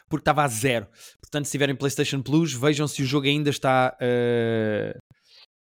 [0.08, 0.86] porque estava a zero.
[1.20, 3.96] Portanto, se tiverem PlayStation Plus, vejam se o jogo ainda está.
[4.00, 4.96] eh,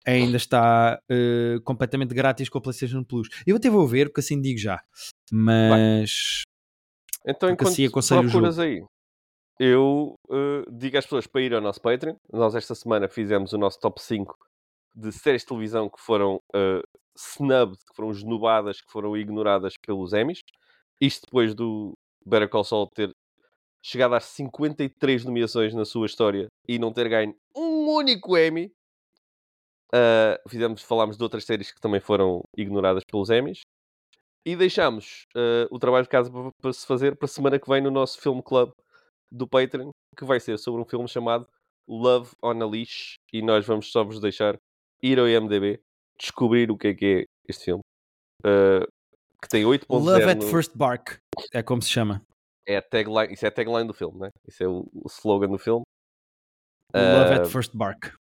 [0.10, 3.28] Ainda está eh, completamente grátis com a PlayStation Plus.
[3.45, 4.82] Eu até vou ver, porque assim digo já.
[5.32, 6.43] Mas
[7.26, 8.84] Então, Porque enquanto assim procuras aí,
[9.60, 12.16] eu eh, digo às pessoas para ir ao nosso Patreon.
[12.32, 14.36] Nós esta semana fizemos o nosso top 5
[14.95, 16.82] de séries de televisão que foram eh,
[17.16, 20.39] snubbed, que foram esnubadas, que foram ignoradas pelos Emmys.
[21.01, 21.93] Isto depois do
[22.26, 23.12] Better Call Saul ter
[23.82, 28.72] chegado às 53 nomeações na sua história e não ter ganho um único Emmy.
[29.94, 33.62] Uh, fizemos, falámos de outras séries que também foram ignoradas pelos Emmys.
[34.46, 37.70] E deixámos uh, o trabalho de casa para, para se fazer para a semana que
[37.70, 38.72] vem no nosso Film Club
[39.32, 41.48] do Patreon, que vai ser sobre um filme chamado
[41.88, 43.16] Love on a Leash.
[43.34, 44.58] E nós vamos só vos deixar
[45.02, 45.82] ir ao IMDB,
[46.20, 47.82] descobrir o que é que é este filme.
[48.46, 48.86] Uh,
[49.42, 51.18] que tem 8.0 Love at no- First Bark
[51.54, 52.22] é como se chama.
[52.68, 54.30] é a tagline, isso é a tagline do filme, né?
[54.48, 55.84] Isso é o, o slogan do filme.
[56.94, 58.14] Love Uh, at First Bark.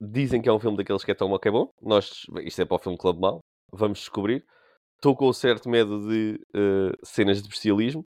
[0.00, 1.70] Dizem que é um filme daqueles que é tão mau que é bom.
[1.80, 3.40] Nós, isto é para o filme Club Mal,
[3.72, 4.44] vamos descobrir.
[4.96, 8.04] Estou com um certo medo de uh, cenas de bestialismo,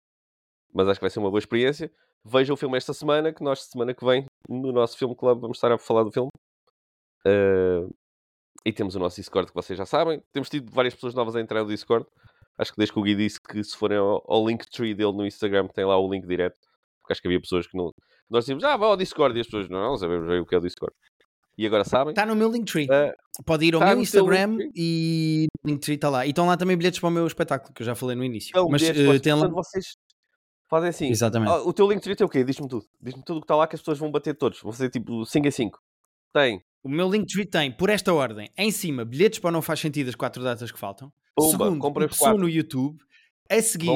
[0.72, 1.90] mas acho que vai ser uma boa experiência.
[2.24, 5.58] Veja o filme esta semana, que nós, semana que vem, no nosso Filme Club, vamos
[5.58, 6.28] estar a falar do filme.
[7.24, 7.88] Uh,
[8.64, 10.20] e temos o nosso Discord, que vocês já sabem.
[10.32, 12.04] Temos tido várias pessoas novas a entrar no Discord.
[12.58, 15.26] Acho que desde que o Gui disse que se forem ao, ao Linktree dele no
[15.26, 16.58] Instagram, tem lá o link direto.
[17.00, 17.92] Porque acho que havia pessoas que não.
[18.28, 19.36] Nós dizíamos, ah, vá ao Discord.
[19.38, 20.94] E as pessoas, não, não sabemos bem o que é o Discord.
[21.58, 22.10] E agora sabem.
[22.10, 22.84] Está no meu Linktree.
[22.86, 26.26] Uh, Pode ir ao tá meu Instagram e o Linktree está lá.
[26.26, 28.50] E estão lá também bilhetes para o meu espetáculo, que eu já falei no início.
[28.50, 29.48] Então, Mas vocês- tem lá.
[29.48, 29.86] vocês
[30.68, 31.08] fazem assim.
[31.08, 31.50] Exatamente.
[31.50, 32.44] Ah, o teu Linktree tem o quê?
[32.44, 32.84] Diz-me tudo.
[33.00, 34.60] Diz-me tudo o que está lá que as pessoas vão bater todos.
[34.60, 35.78] Vão fazer tipo 5 em 5.
[36.34, 36.60] Tem.
[36.82, 40.08] O meu Linktree tem, por esta ordem, em cima, bilhetes para o não faz sentido
[40.08, 41.10] as quatro datas que faltam.
[41.34, 42.38] Pumba, Segundo, quatro.
[42.38, 42.98] no YouTube.
[43.50, 43.90] A seguir,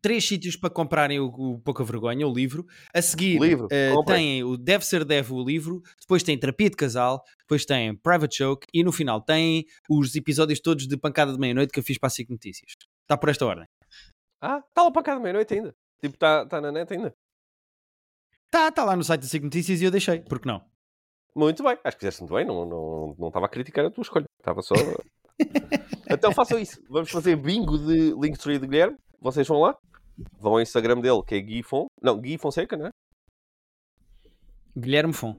[0.00, 2.66] três sítios para comprarem o, o Pouca Vergonha, o livro.
[2.94, 4.16] A seguir, Livro, comprem.
[4.16, 5.82] têm o Deve Ser Deve, o livro.
[6.00, 7.22] Depois tem Terapia de Casal.
[7.40, 8.66] Depois tem Private Joke.
[8.72, 12.06] E no final tem os episódios todos de Pancada de Meia-Noite que eu fiz para
[12.06, 12.72] a SIC Notícias.
[13.02, 13.66] Está por esta ordem.
[14.40, 15.74] Ah, está lá cá de meia-noite ainda.
[16.00, 17.14] Tipo, está tá na net ainda.
[18.46, 20.20] Está tá lá no site da SIC Notícias e eu deixei.
[20.20, 20.64] Por que não?
[21.34, 21.78] Muito bem.
[21.84, 22.44] Acho que fizeste muito bem.
[22.44, 24.26] Não não não estava a criticar a tua escolha.
[24.38, 24.74] Estava só...
[26.16, 26.82] então façam isso.
[26.88, 28.96] Vamos fazer bingo de Linktree de Guilherme.
[29.20, 29.76] Vocês vão lá.
[30.40, 31.86] Vão ao Instagram dele, que é Gui Fon.
[32.02, 32.90] Não, Gui Fonseca, não é?
[34.76, 35.36] Guilherme Fon.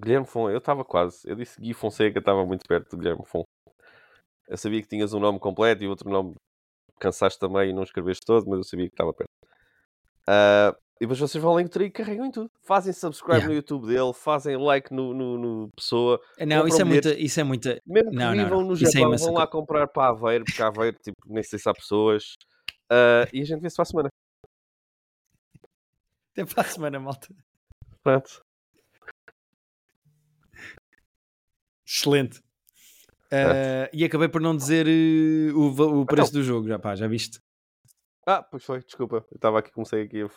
[0.00, 1.18] Guilherme Fon, eu estava quase.
[1.28, 3.42] Eu disse Gui Fonseca, estava muito perto do Guilherme Fon.
[4.48, 6.34] Eu sabia que tinhas um nome completo e outro nome
[7.00, 9.30] cansaste também e não escreveste todo, mas eu sabia que estava perto.
[10.26, 12.48] Ah, e depois vocês vão ao Linktree e carregam em tudo.
[12.62, 13.48] Fazem subscribe Yeah.
[13.48, 16.20] no YouTube dele, fazem like no, no, no Pessoa.
[16.38, 17.82] Não, Compram isso é, muita, isso é muita.
[17.84, 18.68] Mesmo que Não, não, vivam não.
[18.68, 21.68] no é Japão, imensa vão lá comprar para Aveiro, porque Aveiro, tipo, nem sei se
[21.68, 22.36] há pessoas.
[22.88, 24.08] Ah, e a gente vê-se para a semana.
[26.30, 27.34] Até para a semana, malta.
[28.04, 28.44] Pronto.
[31.84, 32.38] Excelente.
[33.32, 36.40] Uh, e acabei por não dizer uh, o, o, preço então.
[36.42, 37.40] do jogo, já pá, já viste?
[38.24, 39.26] Ah, pois foi, desculpa.
[39.32, 40.28] Eu estava aqui, comecei aqui a